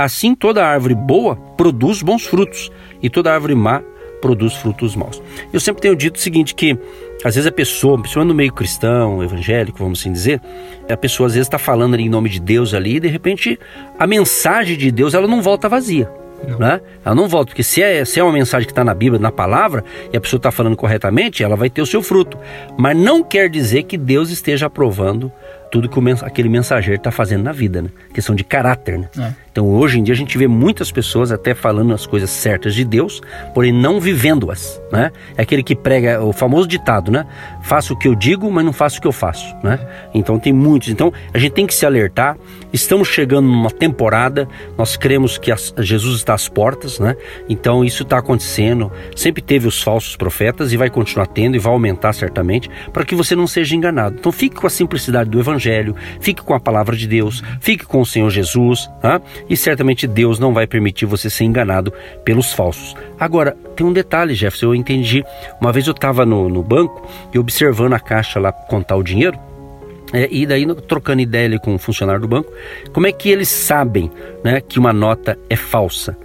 Assim 0.00 0.32
toda 0.32 0.64
árvore 0.64 0.94
boa 0.94 1.34
produz 1.56 2.02
bons 2.02 2.24
frutos, 2.24 2.70
e 3.02 3.10
toda 3.10 3.34
árvore 3.34 3.56
má 3.56 3.82
produz 4.20 4.54
frutos 4.54 4.94
maus. 4.94 5.20
Eu 5.52 5.58
sempre 5.58 5.82
tenho 5.82 5.96
dito 5.96 6.14
o 6.14 6.20
seguinte 6.20 6.54
que 6.54 6.78
às 7.24 7.34
vezes 7.34 7.48
a 7.48 7.50
pessoa, 7.50 7.98
principalmente 7.98 8.28
no 8.28 8.34
meio 8.36 8.52
cristão, 8.52 9.24
evangélico, 9.24 9.76
vamos 9.80 9.98
assim 9.98 10.12
dizer, 10.12 10.40
a 10.88 10.96
pessoa 10.96 11.26
às 11.26 11.34
vezes 11.34 11.48
está 11.48 11.58
falando 11.58 11.94
ali 11.94 12.04
em 12.04 12.08
nome 12.08 12.28
de 12.28 12.38
Deus 12.38 12.74
ali 12.74 12.98
e 12.98 13.00
de 13.00 13.08
repente 13.08 13.58
a 13.98 14.06
mensagem 14.06 14.76
de 14.76 14.92
Deus 14.92 15.14
ela 15.14 15.26
não 15.26 15.42
volta 15.42 15.68
vazia. 15.68 16.08
Não. 16.46 16.60
Né? 16.60 16.80
Ela 17.04 17.16
não 17.16 17.26
volta, 17.26 17.46
porque 17.46 17.64
se 17.64 17.82
é, 17.82 18.04
se 18.04 18.20
é 18.20 18.22
uma 18.22 18.32
mensagem 18.32 18.66
que 18.66 18.70
está 18.70 18.84
na 18.84 18.94
Bíblia, 18.94 19.20
na 19.20 19.32
palavra, 19.32 19.84
e 20.12 20.16
a 20.16 20.20
pessoa 20.20 20.38
está 20.38 20.52
falando 20.52 20.76
corretamente, 20.76 21.42
ela 21.42 21.56
vai 21.56 21.68
ter 21.68 21.82
o 21.82 21.86
seu 21.86 22.00
fruto. 22.00 22.38
Mas 22.78 22.96
não 22.96 23.24
quer 23.24 23.50
dizer 23.50 23.82
que 23.82 23.98
Deus 23.98 24.30
esteja 24.30 24.66
aprovando 24.66 25.32
tudo 25.70 25.88
que 25.88 25.98
o, 25.98 26.02
aquele 26.22 26.48
mensageiro 26.48 26.98
está 26.98 27.10
fazendo 27.10 27.42
na 27.42 27.52
vida, 27.52 27.82
né? 27.82 27.90
Questão 28.12 28.34
de 28.34 28.44
caráter, 28.44 28.98
né? 28.98 29.08
É. 29.18 29.48
Então 29.58 29.66
hoje 29.70 29.98
em 29.98 30.04
dia 30.04 30.14
a 30.14 30.16
gente 30.16 30.38
vê 30.38 30.46
muitas 30.46 30.92
pessoas 30.92 31.32
até 31.32 31.52
falando 31.52 31.92
as 31.92 32.06
coisas 32.06 32.30
certas 32.30 32.76
de 32.76 32.84
Deus, 32.84 33.20
porém 33.52 33.72
não 33.72 34.00
vivendo-as, 34.00 34.80
né? 34.92 35.10
É 35.36 35.42
aquele 35.42 35.64
que 35.64 35.74
prega 35.74 36.22
o 36.22 36.32
famoso 36.32 36.68
ditado, 36.68 37.10
né? 37.10 37.26
Faço 37.62 37.94
o 37.94 37.96
que 37.96 38.06
eu 38.06 38.14
digo, 38.14 38.50
mas 38.52 38.64
não 38.64 38.72
faço 38.72 38.98
o 38.98 39.00
que 39.00 39.08
eu 39.08 39.12
faço, 39.12 39.56
né? 39.62 39.80
Então 40.14 40.38
tem 40.38 40.52
muitos. 40.52 40.88
Então 40.90 41.12
a 41.34 41.38
gente 41.38 41.52
tem 41.52 41.66
que 41.66 41.74
se 41.74 41.84
alertar. 41.84 42.36
Estamos 42.72 43.08
chegando 43.08 43.46
numa 43.48 43.70
temporada, 43.70 44.48
nós 44.76 44.96
cremos 44.96 45.38
que 45.38 45.50
as, 45.50 45.74
Jesus 45.78 46.16
está 46.18 46.34
às 46.34 46.48
portas, 46.48 47.00
né? 47.00 47.16
Então 47.48 47.84
isso 47.84 48.04
está 48.04 48.18
acontecendo. 48.18 48.92
Sempre 49.16 49.42
teve 49.42 49.66
os 49.66 49.82
falsos 49.82 50.14
profetas 50.14 50.72
e 50.72 50.76
vai 50.76 50.88
continuar 50.88 51.26
tendo 51.26 51.56
e 51.56 51.58
vai 51.58 51.72
aumentar 51.72 52.12
certamente, 52.12 52.70
para 52.92 53.04
que 53.04 53.14
você 53.14 53.34
não 53.34 53.46
seja 53.48 53.74
enganado. 53.74 54.16
Então 54.20 54.30
fique 54.30 54.54
com 54.54 54.66
a 54.66 54.70
simplicidade 54.70 55.28
do 55.28 55.40
evangelho, 55.40 55.57
fique 56.20 56.42
com 56.42 56.54
a 56.54 56.60
palavra 56.60 56.96
de 56.96 57.06
Deus, 57.06 57.42
fique 57.60 57.84
com 57.84 58.00
o 58.00 58.06
Senhor 58.06 58.30
Jesus, 58.30 58.88
tá? 59.00 59.20
e 59.48 59.56
certamente 59.56 60.06
Deus 60.06 60.38
não 60.38 60.54
vai 60.54 60.66
permitir 60.66 61.06
você 61.06 61.28
ser 61.28 61.44
enganado 61.44 61.92
pelos 62.24 62.52
falsos. 62.52 62.94
Agora, 63.18 63.56
tem 63.74 63.86
um 63.86 63.92
detalhe, 63.92 64.34
Jefferson, 64.34 64.66
eu 64.66 64.74
entendi. 64.74 65.24
Uma 65.60 65.72
vez 65.72 65.86
eu 65.86 65.92
estava 65.92 66.24
no, 66.24 66.48
no 66.48 66.62
banco 66.62 67.06
e 67.32 67.38
observando 67.38 67.94
a 67.94 68.00
caixa 68.00 68.38
lá 68.38 68.52
contar 68.52 68.96
o 68.96 69.02
dinheiro. 69.02 69.38
É, 70.12 70.26
e 70.30 70.46
daí, 70.46 70.66
trocando 70.74 71.20
ideia 71.20 71.46
ali 71.46 71.58
com 71.58 71.74
o 71.74 71.78
funcionário 71.78 72.20
do 72.20 72.28
banco, 72.28 72.50
como 72.92 73.06
é 73.06 73.12
que 73.12 73.28
eles 73.28 73.48
sabem 73.48 74.10
né, 74.42 74.60
que 74.60 74.78
uma 74.78 74.92
nota 74.92 75.38
é 75.50 75.56
falsa? 75.56 76.16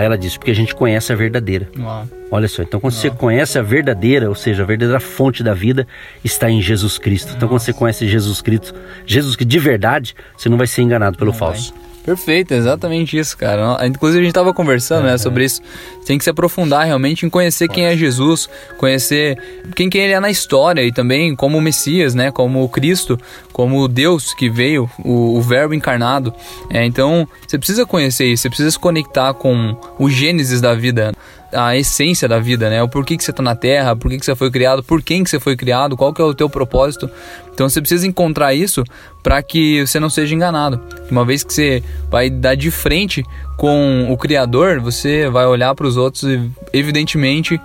Aí 0.00 0.06
ela 0.06 0.16
disse, 0.16 0.38
porque 0.38 0.50
a 0.50 0.54
gente 0.54 0.74
conhece 0.74 1.12
a 1.12 1.14
verdadeira. 1.14 1.68
Uau. 1.78 2.08
Olha 2.30 2.48
só, 2.48 2.62
então 2.62 2.80
quando 2.80 2.94
Uau. 2.94 3.02
você 3.02 3.10
conhece 3.10 3.58
a 3.58 3.62
verdadeira, 3.62 4.30
ou 4.30 4.34
seja, 4.34 4.62
a 4.62 4.66
verdadeira 4.66 4.98
fonte 4.98 5.42
da 5.42 5.52
vida 5.52 5.86
está 6.24 6.48
em 6.48 6.62
Jesus 6.62 6.96
Cristo. 6.96 7.26
Nossa. 7.26 7.36
Então 7.36 7.48
quando 7.50 7.60
você 7.60 7.74
conhece 7.74 8.08
Jesus 8.08 8.40
Cristo, 8.40 8.74
Jesus 9.04 9.36
de 9.36 9.58
verdade, 9.58 10.14
você 10.34 10.48
não 10.48 10.56
vai 10.56 10.66
ser 10.66 10.80
enganado 10.80 11.18
pelo 11.18 11.32
não 11.32 11.38
falso. 11.38 11.74
Vai. 11.74 11.89
Perfeito, 12.10 12.52
exatamente 12.54 13.16
isso, 13.16 13.38
cara. 13.38 13.86
Inclusive 13.86 14.18
a 14.18 14.22
gente 14.22 14.32
estava 14.32 14.52
conversando, 14.52 15.04
né, 15.04 15.16
sobre 15.16 15.44
isso. 15.44 15.62
Tem 16.04 16.18
que 16.18 16.24
se 16.24 16.30
aprofundar 16.30 16.84
realmente 16.84 17.24
em 17.24 17.30
conhecer 17.30 17.68
quem 17.68 17.84
é 17.84 17.96
Jesus, 17.96 18.50
conhecer 18.78 19.38
quem, 19.76 19.88
quem 19.88 20.02
ele 20.02 20.12
é 20.14 20.18
na 20.18 20.28
história 20.28 20.82
e 20.82 20.90
também 20.90 21.36
como 21.36 21.56
o 21.56 21.60
Messias, 21.60 22.12
né, 22.12 22.32
como 22.32 22.64
o 22.64 22.68
Cristo, 22.68 23.16
como 23.52 23.86
Deus 23.86 24.34
que 24.34 24.50
veio, 24.50 24.90
o, 25.04 25.38
o 25.38 25.40
Verbo 25.40 25.72
encarnado. 25.72 26.34
É, 26.68 26.84
então 26.84 27.28
você 27.46 27.56
precisa 27.56 27.86
conhecer 27.86 28.24
isso, 28.26 28.42
você 28.42 28.48
precisa 28.48 28.72
se 28.72 28.78
conectar 28.80 29.32
com 29.32 29.76
o 29.96 30.10
Gênesis 30.10 30.60
da 30.60 30.74
vida 30.74 31.12
a 31.52 31.76
essência 31.76 32.28
da 32.28 32.38
vida, 32.38 32.70
né? 32.70 32.82
O 32.82 32.88
porquê 32.88 33.16
que 33.16 33.24
você 33.24 33.30
está 33.30 33.42
na 33.42 33.54
Terra, 33.54 33.96
por 33.96 34.10
que 34.10 34.24
você 34.24 34.34
foi 34.34 34.50
criado, 34.50 34.82
por 34.82 35.02
quem 35.02 35.24
que 35.24 35.30
você 35.30 35.40
foi 35.40 35.56
criado, 35.56 35.96
qual 35.96 36.12
que 36.12 36.20
é 36.20 36.24
o 36.24 36.34
teu 36.34 36.48
propósito. 36.48 37.10
Então 37.52 37.68
você 37.68 37.80
precisa 37.80 38.06
encontrar 38.06 38.54
isso 38.54 38.84
para 39.22 39.42
que 39.42 39.86
você 39.86 40.00
não 40.00 40.08
seja 40.08 40.34
enganado. 40.34 40.80
Uma 41.10 41.24
vez 41.24 41.42
que 41.44 41.52
você 41.52 41.82
vai 42.10 42.30
dar 42.30 42.54
de 42.54 42.70
frente 42.70 43.24
com 43.56 44.10
o 44.10 44.16
Criador, 44.16 44.80
você 44.80 45.28
vai 45.28 45.46
olhar 45.46 45.74
para 45.74 45.86
os 45.86 45.96
outros 45.96 46.22
e, 46.22 46.50
evidentemente, 46.72 47.60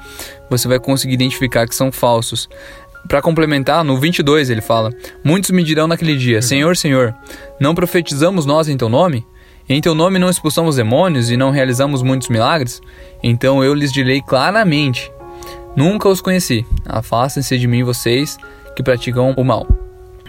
você 0.49 0.67
vai 0.67 0.79
conseguir 0.79 1.13
identificar 1.13 1.67
que 1.67 1.75
são 1.75 1.91
falsos. 1.91 2.49
Para 3.07 3.21
complementar, 3.21 3.83
no 3.83 3.97
22 3.99 4.49
ele 4.49 4.61
fala: 4.61 4.91
Muitos 5.23 5.51
me 5.51 5.63
dirão 5.63 5.87
naquele 5.87 6.17
dia: 6.17 6.41
Senhor, 6.41 6.75
Senhor, 6.75 7.13
não 7.59 7.75
profetizamos 7.75 8.45
nós 8.45 8.67
em 8.67 8.75
teu 8.75 8.89
nome? 8.89 9.25
Em 9.67 9.81
teu 9.81 9.95
nome 9.95 10.19
não 10.19 10.29
expulsamos 10.29 10.75
demônios 10.75 11.31
e 11.31 11.37
não 11.37 11.49
realizamos 11.49 12.03
muitos 12.03 12.29
milagres? 12.29 12.81
Então 13.23 13.63
eu 13.63 13.73
lhes 13.73 13.91
direi 13.91 14.21
claramente: 14.21 15.11
Nunca 15.75 16.07
os 16.07 16.21
conheci. 16.21 16.65
Afastem-se 16.85 17.57
de 17.57 17.67
mim, 17.67 17.83
vocês 17.83 18.37
que 18.75 18.83
praticam 18.83 19.33
o 19.35 19.43
mal. 19.43 19.67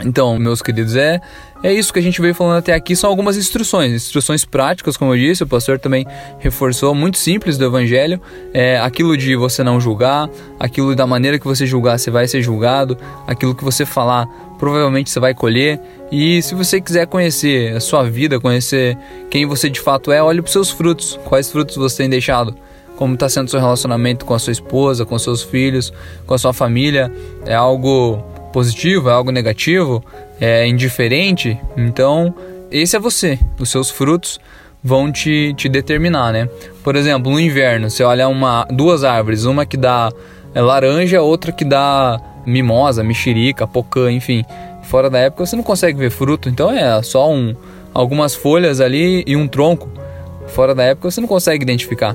Então, 0.04 0.38
meus 0.38 0.60
queridos, 0.60 0.96
é, 0.96 1.20
é 1.66 1.72
isso 1.72 1.92
que 1.92 1.98
a 1.98 2.02
gente 2.02 2.20
veio 2.20 2.32
falando 2.32 2.58
até 2.58 2.72
aqui. 2.72 2.94
São 2.94 3.10
algumas 3.10 3.36
instruções, 3.36 3.92
instruções 3.92 4.44
práticas, 4.44 4.96
como 4.96 5.12
eu 5.12 5.18
disse. 5.18 5.42
O 5.42 5.46
pastor 5.48 5.80
também 5.80 6.06
reforçou, 6.38 6.94
muito 6.94 7.18
simples 7.18 7.58
do 7.58 7.64
evangelho. 7.64 8.20
É 8.54 8.78
aquilo 8.78 9.16
de 9.16 9.34
você 9.34 9.64
não 9.64 9.80
julgar, 9.80 10.30
aquilo 10.60 10.94
da 10.94 11.08
maneira 11.08 11.40
que 11.40 11.44
você 11.44 11.66
julgar, 11.66 11.98
você 11.98 12.08
vai 12.08 12.28
ser 12.28 12.40
julgado, 12.40 12.96
aquilo 13.26 13.52
que 13.52 13.64
você 13.64 13.84
falar, 13.84 14.28
provavelmente 14.60 15.10
você 15.10 15.18
vai 15.18 15.34
colher. 15.34 15.80
E 16.12 16.40
se 16.40 16.54
você 16.54 16.80
quiser 16.80 17.08
conhecer 17.08 17.74
a 17.74 17.80
sua 17.80 18.04
vida, 18.04 18.38
conhecer 18.38 18.96
quem 19.28 19.44
você 19.44 19.68
de 19.68 19.80
fato 19.80 20.12
é, 20.12 20.22
olhe 20.22 20.40
para 20.40 20.46
os 20.46 20.52
seus 20.52 20.70
frutos. 20.70 21.18
Quais 21.24 21.50
frutos 21.50 21.74
você 21.74 21.96
tem 21.96 22.08
deixado? 22.08 22.54
Como 22.94 23.14
está 23.14 23.28
sendo 23.28 23.50
seu 23.50 23.58
relacionamento 23.58 24.24
com 24.24 24.34
a 24.34 24.38
sua 24.38 24.52
esposa, 24.52 25.04
com 25.04 25.18
seus 25.18 25.42
filhos, 25.42 25.92
com 26.28 26.32
a 26.32 26.38
sua 26.38 26.52
família? 26.52 27.12
É 27.44 27.56
algo 27.56 28.22
positivo, 28.52 29.10
é 29.10 29.12
algo 29.12 29.30
negativo, 29.30 30.02
é 30.40 30.66
indiferente, 30.66 31.58
então 31.76 32.34
esse 32.70 32.96
é 32.96 32.98
você. 32.98 33.38
Os 33.58 33.70
seus 33.70 33.90
frutos 33.90 34.40
vão 34.82 35.10
te, 35.10 35.54
te 35.54 35.68
determinar, 35.68 36.32
né? 36.32 36.48
Por 36.82 36.96
exemplo, 36.96 37.32
no 37.32 37.40
inverno, 37.40 37.90
você 37.90 38.04
olha 38.04 38.28
uma, 38.28 38.66
duas 38.70 39.04
árvores, 39.04 39.44
uma 39.44 39.64
que 39.66 39.76
dá 39.76 40.12
é, 40.54 40.60
laranja, 40.60 41.22
outra 41.22 41.52
que 41.52 41.64
dá 41.64 42.20
mimosa, 42.44 43.02
mexerica, 43.02 43.66
pocã, 43.66 44.10
enfim. 44.10 44.44
Fora 44.84 45.10
da 45.10 45.18
época 45.18 45.44
você 45.44 45.56
não 45.56 45.64
consegue 45.64 45.98
ver 45.98 46.10
fruto, 46.10 46.48
então 46.48 46.70
é 46.70 47.02
só 47.02 47.30
um, 47.30 47.54
algumas 47.92 48.34
folhas 48.34 48.80
ali 48.80 49.24
e 49.26 49.34
um 49.36 49.48
tronco. 49.48 49.90
Fora 50.48 50.74
da 50.74 50.84
época 50.84 51.10
você 51.10 51.20
não 51.20 51.28
consegue 51.28 51.64
identificar. 51.64 52.14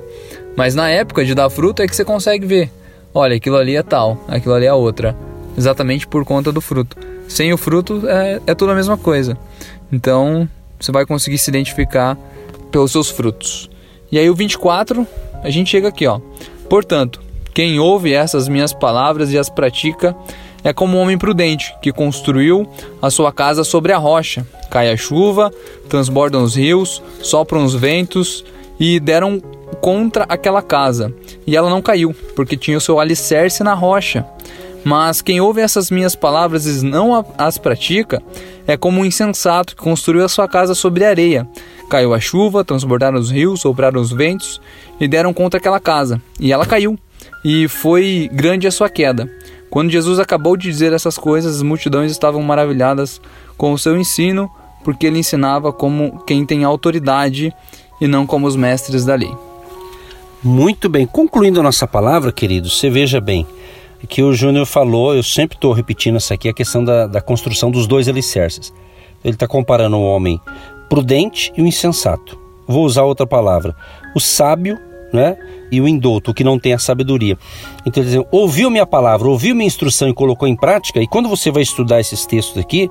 Mas 0.55 0.75
na 0.75 0.89
época 0.89 1.25
de 1.25 1.35
dar 1.35 1.49
fruto 1.49 1.81
é 1.81 1.87
que 1.87 1.95
você 1.95 2.05
consegue 2.05 2.45
ver. 2.45 2.71
Olha, 3.13 3.35
aquilo 3.35 3.57
ali 3.57 3.75
é 3.75 3.83
tal, 3.83 4.23
aquilo 4.29 4.53
ali 4.53 4.65
é 4.65 4.73
outra 4.73 5.15
exatamente 5.61 6.07
por 6.07 6.25
conta 6.25 6.51
do 6.51 6.59
fruto. 6.59 6.97
Sem 7.27 7.53
o 7.53 7.57
fruto 7.57 8.07
é, 8.07 8.41
é 8.47 8.55
tudo 8.55 8.71
a 8.71 8.75
mesma 8.75 8.97
coisa. 8.97 9.37
Então 9.91 10.49
você 10.79 10.91
vai 10.91 11.05
conseguir 11.05 11.37
se 11.37 11.49
identificar 11.49 12.17
pelos 12.71 12.91
seus 12.91 13.09
frutos. 13.09 13.69
E 14.11 14.17
aí 14.17 14.29
o 14.29 14.35
24, 14.35 15.07
a 15.43 15.49
gente 15.49 15.69
chega 15.69 15.87
aqui, 15.87 16.07
ó. 16.07 16.19
Portanto, 16.67 17.21
quem 17.53 17.79
ouve 17.79 18.13
essas 18.13 18.47
minhas 18.47 18.73
palavras 18.73 19.31
e 19.31 19.37
as 19.37 19.49
pratica 19.49 20.15
é 20.63 20.73
como 20.73 20.97
um 20.97 21.01
homem 21.01 21.17
prudente 21.17 21.73
que 21.81 21.91
construiu 21.91 22.67
a 23.01 23.09
sua 23.09 23.31
casa 23.31 23.63
sobre 23.63 23.93
a 23.93 23.97
rocha. 23.97 24.45
Cai 24.69 24.91
a 24.91 24.97
chuva, 24.97 25.51
transbordam 25.89 26.43
os 26.43 26.55
rios, 26.55 27.01
sopram 27.21 27.63
os 27.63 27.75
ventos 27.75 28.43
e 28.79 28.99
deram 28.99 29.41
contra 29.79 30.25
aquela 30.27 30.61
casa. 30.61 31.13
E 31.45 31.55
ela 31.55 31.69
não 31.69 31.81
caiu, 31.81 32.15
porque 32.35 32.57
tinha 32.57 32.77
o 32.77 32.81
seu 32.81 32.99
alicerce 32.99 33.63
na 33.63 33.73
rocha. 33.73 34.25
Mas 34.83 35.21
quem 35.21 35.39
ouve 35.39 35.61
essas 35.61 35.91
minhas 35.91 36.15
palavras 36.15 36.65
e 36.65 36.85
não 36.85 37.25
as 37.37 37.57
pratica 37.57 38.21
é 38.65 38.75
como 38.75 39.01
um 39.01 39.05
insensato 39.05 39.75
que 39.75 39.81
construiu 39.81 40.25
a 40.25 40.29
sua 40.29 40.47
casa 40.47 40.73
sobre 40.73 41.05
areia. 41.05 41.47
Caiu 41.89 42.13
a 42.13 42.19
chuva, 42.19 42.63
transbordaram 42.63 43.19
os 43.19 43.29
rios, 43.29 43.61
sopraram 43.61 44.01
os 44.01 44.11
ventos 44.11 44.61
e 44.99 45.07
deram 45.07 45.33
contra 45.33 45.59
aquela 45.59 45.79
casa. 45.79 46.21
E 46.39 46.51
ela 46.51 46.65
caiu, 46.65 46.97
e 47.43 47.67
foi 47.67 48.29
grande 48.33 48.65
a 48.65 48.71
sua 48.71 48.89
queda. 48.89 49.29
Quando 49.69 49.91
Jesus 49.91 50.19
acabou 50.19 50.57
de 50.57 50.69
dizer 50.69 50.93
essas 50.93 51.17
coisas, 51.17 51.57
as 51.57 51.61
multidões 51.61 52.11
estavam 52.11 52.41
maravilhadas 52.41 53.21
com 53.57 53.71
o 53.73 53.77
seu 53.77 53.97
ensino, 53.97 54.49
porque 54.83 55.05
ele 55.05 55.19
ensinava 55.19 55.71
como 55.71 56.23
quem 56.25 56.45
tem 56.45 56.63
autoridade 56.63 57.53
e 57.99 58.07
não 58.07 58.25
como 58.25 58.47
os 58.47 58.55
mestres 58.55 59.05
da 59.05 59.15
lei. 59.15 59.31
Muito 60.43 60.89
bem, 60.89 61.05
concluindo 61.05 61.59
a 61.59 61.63
nossa 61.63 61.87
palavra, 61.87 62.31
queridos, 62.31 62.79
você 62.79 62.89
veja 62.89 63.21
bem 63.21 63.45
que 64.07 64.23
o 64.23 64.33
Júnior 64.33 64.65
falou, 64.65 65.15
eu 65.15 65.23
sempre 65.23 65.55
estou 65.55 65.73
repetindo 65.73 66.15
essa 66.15 66.33
aqui, 66.33 66.49
a 66.49 66.53
questão 66.53 66.83
da, 66.83 67.07
da 67.07 67.21
construção 67.21 67.69
dos 67.69 67.87
dois 67.87 68.07
alicerces. 68.07 68.73
Ele 69.23 69.35
está 69.35 69.47
comparando 69.47 69.97
o 69.97 70.03
homem 70.03 70.39
prudente 70.89 71.53
e 71.55 71.61
o 71.61 71.67
insensato. 71.67 72.37
vou 72.67 72.83
usar 72.83 73.03
outra 73.03 73.25
palavra, 73.27 73.75
o 74.15 74.19
sábio 74.19 74.77
né? 75.13 75.37
e 75.71 75.79
o 75.79 75.87
indouto, 75.87 76.31
o 76.31 76.33
que 76.33 76.43
não 76.43 76.59
tem 76.59 76.73
a 76.73 76.79
sabedoria. 76.79 77.37
Então, 77.85 78.03
dizendo, 78.03 78.27
ouviu 78.29 78.69
minha 78.69 78.85
palavra, 78.85 79.29
ouviu 79.29 79.55
minha 79.55 79.65
instrução 79.65 80.09
e 80.09 80.13
colocou 80.13 80.47
em 80.47 80.55
prática, 80.55 81.01
e 81.01 81.07
quando 81.07 81.29
você 81.29 81.49
vai 81.49 81.63
estudar 81.63 82.01
esses 82.01 82.25
textos 82.25 82.57
aqui, 82.57 82.89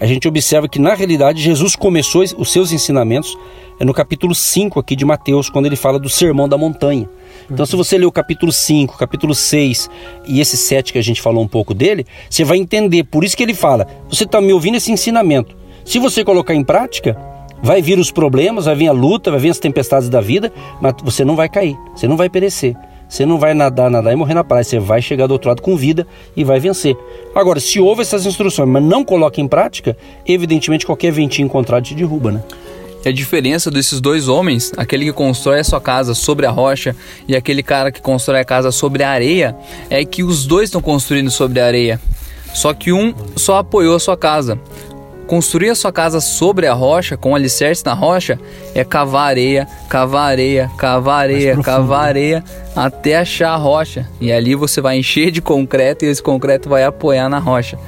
a 0.00 0.06
gente 0.06 0.26
observa 0.26 0.66
que 0.66 0.78
na 0.78 0.94
realidade 0.94 1.42
Jesus 1.42 1.76
começou 1.76 2.24
os 2.38 2.50
seus 2.50 2.72
ensinamentos 2.72 3.36
é 3.78 3.84
no 3.84 3.92
capítulo 3.92 4.34
5 4.34 4.78
aqui 4.78 4.94
de 4.94 5.04
Mateus, 5.04 5.50
quando 5.50 5.66
ele 5.66 5.76
fala 5.76 5.98
do 5.98 6.08
sermão 6.08 6.48
da 6.48 6.56
montanha. 6.56 7.08
Então, 7.50 7.66
se 7.66 7.74
você 7.74 7.98
ler 7.98 8.06
o 8.06 8.12
capítulo 8.12 8.52
5, 8.52 8.96
capítulo 8.96 9.34
6 9.34 9.90
e 10.28 10.40
esse 10.40 10.56
7 10.56 10.92
que 10.92 10.98
a 10.98 11.02
gente 11.02 11.20
falou 11.20 11.42
um 11.42 11.48
pouco 11.48 11.74
dele, 11.74 12.06
você 12.30 12.44
vai 12.44 12.58
entender. 12.58 13.02
Por 13.04 13.24
isso 13.24 13.36
que 13.36 13.42
ele 13.42 13.54
fala: 13.54 13.86
você 14.08 14.22
está 14.24 14.40
me 14.40 14.52
ouvindo 14.52 14.76
esse 14.76 14.92
ensinamento. 14.92 15.56
Se 15.84 15.98
você 15.98 16.24
colocar 16.24 16.54
em 16.54 16.62
prática, 16.62 17.16
Vai 17.62 17.80
vir 17.80 17.98
os 17.98 18.10
problemas, 18.10 18.64
vai 18.64 18.74
vir 18.74 18.88
a 18.88 18.92
luta, 18.92 19.30
vai 19.30 19.38
vir 19.38 19.50
as 19.50 19.58
tempestades 19.58 20.08
da 20.08 20.20
vida, 20.20 20.52
mas 20.80 20.94
você 21.02 21.24
não 21.24 21.36
vai 21.36 21.48
cair, 21.48 21.76
você 21.94 22.08
não 22.08 22.16
vai 22.16 22.28
perecer. 22.28 22.76
Você 23.08 23.26
não 23.26 23.38
vai 23.38 23.52
nadar, 23.52 23.90
nadar 23.90 24.10
e 24.10 24.16
morrer 24.16 24.32
na 24.32 24.42
praia. 24.42 24.64
Você 24.64 24.78
vai 24.78 25.02
chegar 25.02 25.26
do 25.26 25.32
outro 25.32 25.50
lado 25.50 25.60
com 25.60 25.76
vida 25.76 26.06
e 26.34 26.44
vai 26.44 26.58
vencer. 26.58 26.96
Agora, 27.34 27.60
se 27.60 27.78
houve 27.78 28.00
essas 28.00 28.24
instruções, 28.24 28.66
mas 28.66 28.82
não 28.82 29.04
coloca 29.04 29.38
em 29.38 29.46
prática, 29.46 29.94
evidentemente 30.26 30.86
qualquer 30.86 31.12
ventinho 31.12 31.44
encontrado 31.44 31.84
te 31.84 31.94
derruba, 31.94 32.32
né? 32.32 32.42
E 33.04 33.08
a 33.10 33.12
diferença 33.12 33.70
desses 33.70 34.00
dois 34.00 34.28
homens, 34.28 34.72
aquele 34.78 35.04
que 35.04 35.12
constrói 35.12 35.60
a 35.60 35.64
sua 35.64 35.78
casa 35.78 36.14
sobre 36.14 36.46
a 36.46 36.50
rocha 36.50 36.96
e 37.28 37.36
aquele 37.36 37.62
cara 37.62 37.92
que 37.92 38.00
constrói 38.00 38.40
a 38.40 38.44
casa 38.46 38.72
sobre 38.72 39.02
a 39.02 39.10
areia, 39.10 39.54
é 39.90 40.02
que 40.06 40.24
os 40.24 40.46
dois 40.46 40.68
estão 40.68 40.80
construindo 40.80 41.30
sobre 41.30 41.60
a 41.60 41.66
areia. 41.66 42.00
Só 42.54 42.72
que 42.72 42.92
um 42.92 43.12
só 43.36 43.58
apoiou 43.58 43.94
a 43.94 44.00
sua 44.00 44.16
casa. 44.16 44.58
Construir 45.32 45.70
a 45.70 45.74
sua 45.74 45.90
casa 45.90 46.20
sobre 46.20 46.66
a 46.66 46.74
rocha, 46.74 47.16
com 47.16 47.34
alicerce 47.34 47.82
na 47.86 47.94
rocha, 47.94 48.38
é 48.74 48.84
cavar 48.84 49.28
areia, 49.28 49.66
cavar 49.88 50.30
areia, 50.30 50.70
cavar 50.76 51.20
areia, 51.22 51.56
cavar 51.56 52.04
areia, 52.04 52.44
até 52.76 53.16
achar 53.16 53.52
a 53.52 53.56
rocha. 53.56 54.06
E 54.20 54.30
ali 54.30 54.54
você 54.54 54.82
vai 54.82 54.98
encher 54.98 55.30
de 55.30 55.40
concreto 55.40 56.04
e 56.04 56.08
esse 56.08 56.22
concreto 56.22 56.68
vai 56.68 56.84
apoiar 56.84 57.30
na 57.30 57.38
rocha. 57.38 57.78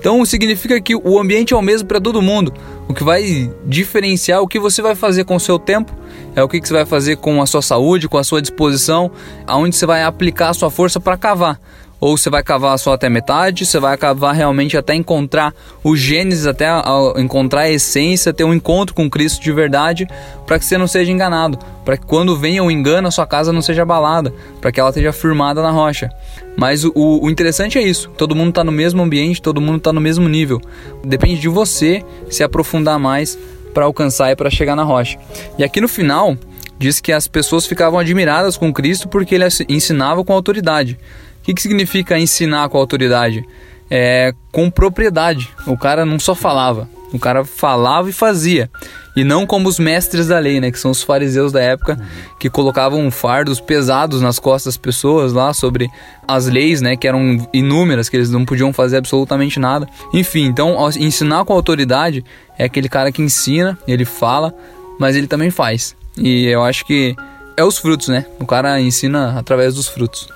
Então 0.00 0.24
significa 0.24 0.80
que 0.80 0.96
o 0.96 1.18
ambiente 1.18 1.52
é 1.52 1.56
o 1.58 1.60
mesmo 1.60 1.86
para 1.86 2.00
todo 2.00 2.22
mundo. 2.22 2.54
O 2.88 2.94
que 2.94 3.04
vai 3.04 3.52
diferenciar 3.66 4.40
o 4.40 4.48
que 4.48 4.58
você 4.58 4.80
vai 4.80 4.94
fazer 4.94 5.24
com 5.24 5.36
o 5.36 5.40
seu 5.40 5.58
tempo 5.58 5.92
é 6.34 6.42
o 6.42 6.48
que 6.48 6.58
você 6.58 6.72
vai 6.72 6.86
fazer 6.86 7.16
com 7.16 7.42
a 7.42 7.46
sua 7.46 7.60
saúde, 7.60 8.08
com 8.08 8.16
a 8.16 8.24
sua 8.24 8.40
disposição, 8.40 9.10
aonde 9.46 9.76
você 9.76 9.84
vai 9.84 10.02
aplicar 10.02 10.48
a 10.48 10.54
sua 10.54 10.70
força 10.70 10.98
para 10.98 11.18
cavar 11.18 11.60
ou 12.00 12.16
você 12.16 12.28
vai 12.28 12.42
cavar 12.42 12.78
só 12.78 12.92
até 12.92 13.08
metade, 13.08 13.64
você 13.64 13.78
vai 13.78 13.96
cavar 13.96 14.34
realmente 14.34 14.76
até 14.76 14.94
encontrar 14.94 15.54
o 15.82 15.96
Gênesis, 15.96 16.46
até 16.46 16.68
encontrar 17.16 17.62
a 17.62 17.70
essência, 17.70 18.32
ter 18.32 18.44
um 18.44 18.52
encontro 18.52 18.94
com 18.94 19.08
Cristo 19.08 19.42
de 19.42 19.52
verdade, 19.52 20.06
para 20.46 20.58
que 20.58 20.64
você 20.64 20.76
não 20.76 20.86
seja 20.86 21.10
enganado, 21.10 21.58
para 21.84 21.96
que 21.96 22.04
quando 22.04 22.36
venha 22.36 22.62
o 22.62 22.70
engano 22.70 23.08
a 23.08 23.10
sua 23.10 23.26
casa 23.26 23.52
não 23.52 23.62
seja 23.62 23.82
abalada, 23.82 24.32
para 24.60 24.70
que 24.70 24.78
ela 24.78 24.90
esteja 24.90 25.12
firmada 25.12 25.62
na 25.62 25.70
rocha. 25.70 26.10
Mas 26.56 26.84
o, 26.84 26.92
o 26.94 27.30
interessante 27.30 27.78
é 27.78 27.82
isso: 27.82 28.10
todo 28.16 28.34
mundo 28.34 28.50
está 28.50 28.62
no 28.62 28.72
mesmo 28.72 29.02
ambiente, 29.02 29.40
todo 29.40 29.60
mundo 29.60 29.78
está 29.78 29.92
no 29.92 30.00
mesmo 30.00 30.28
nível. 30.28 30.60
Depende 31.02 31.40
de 31.40 31.48
você 31.48 32.02
se 32.30 32.42
aprofundar 32.42 32.98
mais 32.98 33.38
para 33.72 33.84
alcançar 33.84 34.30
e 34.30 34.36
para 34.36 34.50
chegar 34.50 34.76
na 34.76 34.84
rocha. 34.84 35.18
E 35.58 35.64
aqui 35.64 35.80
no 35.80 35.88
final 35.88 36.36
diz 36.78 37.00
que 37.00 37.12
as 37.12 37.26
pessoas 37.26 37.66
ficavam 37.66 37.98
admiradas 37.98 38.56
com 38.56 38.72
Cristo 38.72 39.08
porque 39.08 39.34
ele 39.34 39.44
ensinava 39.68 40.24
com 40.24 40.32
autoridade. 40.32 40.98
O 41.44 41.46
que, 41.46 41.52
que 41.52 41.60
significa 41.60 42.18
ensinar 42.18 42.70
com 42.70 42.78
autoridade? 42.78 43.46
É 43.90 44.32
com 44.50 44.70
propriedade. 44.70 45.50
O 45.66 45.76
cara 45.76 46.06
não 46.06 46.18
só 46.18 46.34
falava, 46.34 46.88
o 47.12 47.18
cara 47.18 47.44
falava 47.44 48.08
e 48.08 48.14
fazia. 48.14 48.70
E 49.14 49.22
não 49.22 49.46
como 49.46 49.68
os 49.68 49.78
mestres 49.78 50.28
da 50.28 50.38
lei, 50.38 50.58
né? 50.58 50.70
Que 50.70 50.78
são 50.78 50.90
os 50.90 51.02
fariseus 51.02 51.52
da 51.52 51.60
época, 51.60 52.00
que 52.40 52.48
colocavam 52.48 53.10
fardos 53.10 53.60
pesados 53.60 54.22
nas 54.22 54.38
costas 54.38 54.72
das 54.72 54.78
pessoas 54.78 55.34
lá 55.34 55.52
sobre 55.52 55.90
as 56.26 56.46
leis, 56.46 56.80
né? 56.80 56.96
Que 56.96 57.06
eram 57.06 57.46
inúmeras, 57.52 58.08
que 58.08 58.16
eles 58.16 58.30
não 58.30 58.46
podiam 58.46 58.72
fazer 58.72 58.96
absolutamente 58.96 59.60
nada. 59.60 59.86
Enfim, 60.14 60.46
então 60.46 60.78
ensinar 60.98 61.44
com 61.44 61.52
autoridade 61.52 62.24
é 62.58 62.64
aquele 62.64 62.88
cara 62.88 63.12
que 63.12 63.20
ensina, 63.20 63.78
ele 63.86 64.06
fala, 64.06 64.54
mas 64.98 65.14
ele 65.14 65.26
também 65.26 65.50
faz. 65.50 65.94
E 66.16 66.46
eu 66.46 66.64
acho 66.64 66.86
que 66.86 67.14
é 67.54 67.62
os 67.62 67.76
frutos, 67.76 68.08
né? 68.08 68.24
O 68.40 68.46
cara 68.46 68.80
ensina 68.80 69.38
através 69.38 69.74
dos 69.74 69.88
frutos. 69.88 70.26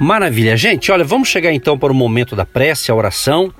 Maravilha, 0.00 0.56
gente. 0.56 0.92
Olha, 0.92 1.04
vamos 1.04 1.28
chegar 1.28 1.52
então 1.52 1.76
para 1.76 1.92
o 1.92 1.94
momento 1.94 2.36
da 2.36 2.46
prece, 2.46 2.90
a 2.90 2.94
oração, 2.94 3.52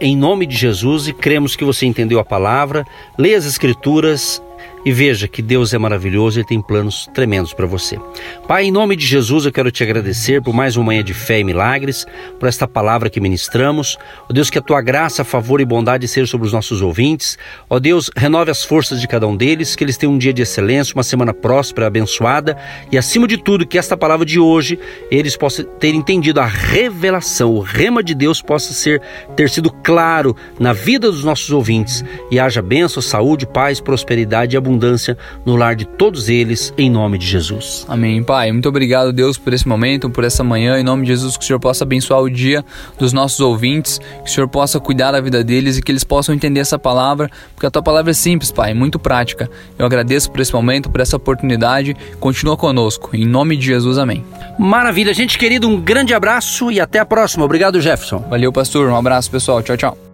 em 0.00 0.16
nome 0.16 0.44
de 0.44 0.56
Jesus 0.56 1.06
e 1.06 1.12
cremos 1.12 1.54
que 1.54 1.64
você 1.64 1.86
entendeu 1.86 2.18
a 2.18 2.24
palavra. 2.24 2.84
Leia 3.16 3.38
as 3.38 3.46
Escrituras 3.46 4.42
e 4.84 4.92
veja 4.92 5.26
que 5.26 5.40
Deus 5.40 5.72
é 5.72 5.78
maravilhoso 5.78 6.38
e 6.38 6.44
tem 6.44 6.60
planos 6.60 7.08
tremendos 7.14 7.54
para 7.54 7.66
você. 7.66 7.98
Pai, 8.46 8.64
em 8.64 8.70
nome 8.70 8.94
de 8.96 9.06
Jesus, 9.06 9.46
eu 9.46 9.52
quero 9.52 9.70
te 9.70 9.82
agradecer 9.82 10.42
por 10.42 10.52
mais 10.52 10.76
uma 10.76 10.86
manhã 10.86 11.02
de 11.02 11.14
fé 11.14 11.40
e 11.40 11.44
milagres, 11.44 12.06
por 12.38 12.48
esta 12.48 12.68
palavra 12.68 13.08
que 13.08 13.20
ministramos. 13.20 13.96
Ó 14.28 14.32
Deus, 14.32 14.50
que 14.50 14.58
a 14.58 14.62
tua 14.62 14.82
graça, 14.82 15.24
favor 15.24 15.60
e 15.60 15.64
bondade 15.64 16.06
seja 16.06 16.26
sobre 16.26 16.46
os 16.46 16.52
nossos 16.52 16.82
ouvintes. 16.82 17.38
Ó 17.70 17.78
Deus, 17.78 18.10
renove 18.14 18.50
as 18.50 18.62
forças 18.62 19.00
de 19.00 19.08
cada 19.08 19.26
um 19.26 19.34
deles, 19.34 19.74
que 19.74 19.82
eles 19.82 19.96
tenham 19.96 20.12
um 20.12 20.18
dia 20.18 20.32
de 20.32 20.42
excelência, 20.42 20.94
uma 20.94 21.02
semana 21.02 21.32
próspera, 21.32 21.86
abençoada 21.86 22.56
e, 22.92 22.98
acima 22.98 23.26
de 23.26 23.38
tudo, 23.38 23.66
que 23.66 23.78
esta 23.78 23.96
palavra 23.96 24.26
de 24.26 24.38
hoje 24.38 24.78
eles 25.10 25.36
possam 25.36 25.64
ter 25.64 25.94
entendido 25.94 26.40
a 26.40 26.46
revelação, 26.46 27.54
o 27.54 27.60
rema 27.60 28.02
de 28.02 28.14
Deus 28.14 28.42
possa 28.42 28.72
ser 28.72 29.00
ter 29.34 29.48
sido 29.48 29.70
claro 29.70 30.36
na 30.58 30.72
vida 30.72 31.10
dos 31.10 31.24
nossos 31.24 31.50
ouvintes 31.50 32.04
e 32.30 32.38
haja 32.38 32.60
bênção, 32.60 33.02
saúde, 33.02 33.46
paz, 33.46 33.80
prosperidade 33.80 34.54
e 34.54 34.58
abundância 34.58 34.73
abundância 34.74 35.16
no 35.46 35.56
lar 35.56 35.76
de 35.76 35.84
todos 35.84 36.28
eles, 36.28 36.74
em 36.76 36.90
nome 36.90 37.16
de 37.16 37.26
Jesus. 37.26 37.86
Amém. 37.88 38.22
Pai, 38.22 38.50
muito 38.52 38.68
obrigado, 38.68 39.12
Deus, 39.12 39.38
por 39.38 39.52
esse 39.52 39.66
momento, 39.66 40.10
por 40.10 40.24
essa 40.24 40.42
manhã. 40.42 40.78
Em 40.78 40.82
nome 40.82 41.02
de 41.02 41.08
Jesus, 41.08 41.36
que 41.36 41.44
o 41.44 41.46
Senhor 41.46 41.60
possa 41.60 41.84
abençoar 41.84 42.20
o 42.20 42.28
dia 42.28 42.64
dos 42.98 43.12
nossos 43.12 43.40
ouvintes, 43.40 43.98
que 44.24 44.30
o 44.30 44.32
Senhor 44.32 44.48
possa 44.48 44.80
cuidar 44.80 45.12
da 45.12 45.20
vida 45.20 45.42
deles 45.44 45.78
e 45.78 45.82
que 45.82 45.92
eles 45.92 46.04
possam 46.04 46.34
entender 46.34 46.60
essa 46.60 46.78
palavra, 46.78 47.30
porque 47.54 47.66
a 47.66 47.70
tua 47.70 47.82
palavra 47.82 48.10
é 48.10 48.14
simples, 48.14 48.50
Pai, 48.50 48.74
muito 48.74 48.98
prática. 48.98 49.48
Eu 49.78 49.86
agradeço 49.86 50.30
por 50.30 50.40
esse 50.40 50.52
momento, 50.52 50.90
por 50.90 51.00
essa 51.00 51.16
oportunidade. 51.16 51.96
Continua 52.18 52.56
conosco. 52.56 53.10
Em 53.14 53.24
nome 53.24 53.56
de 53.56 53.66
Jesus, 53.66 53.98
amém. 53.98 54.24
Maravilha, 54.58 55.14
gente 55.14 55.38
querido, 55.38 55.68
um 55.68 55.80
grande 55.80 56.12
abraço 56.12 56.70
e 56.70 56.80
até 56.80 56.98
a 56.98 57.06
próxima. 57.06 57.44
Obrigado, 57.44 57.80
Jefferson. 57.80 58.18
Valeu, 58.28 58.52
pastor. 58.52 58.88
Um 58.88 58.96
abraço, 58.96 59.30
pessoal. 59.30 59.62
Tchau, 59.62 59.76
tchau. 59.76 60.13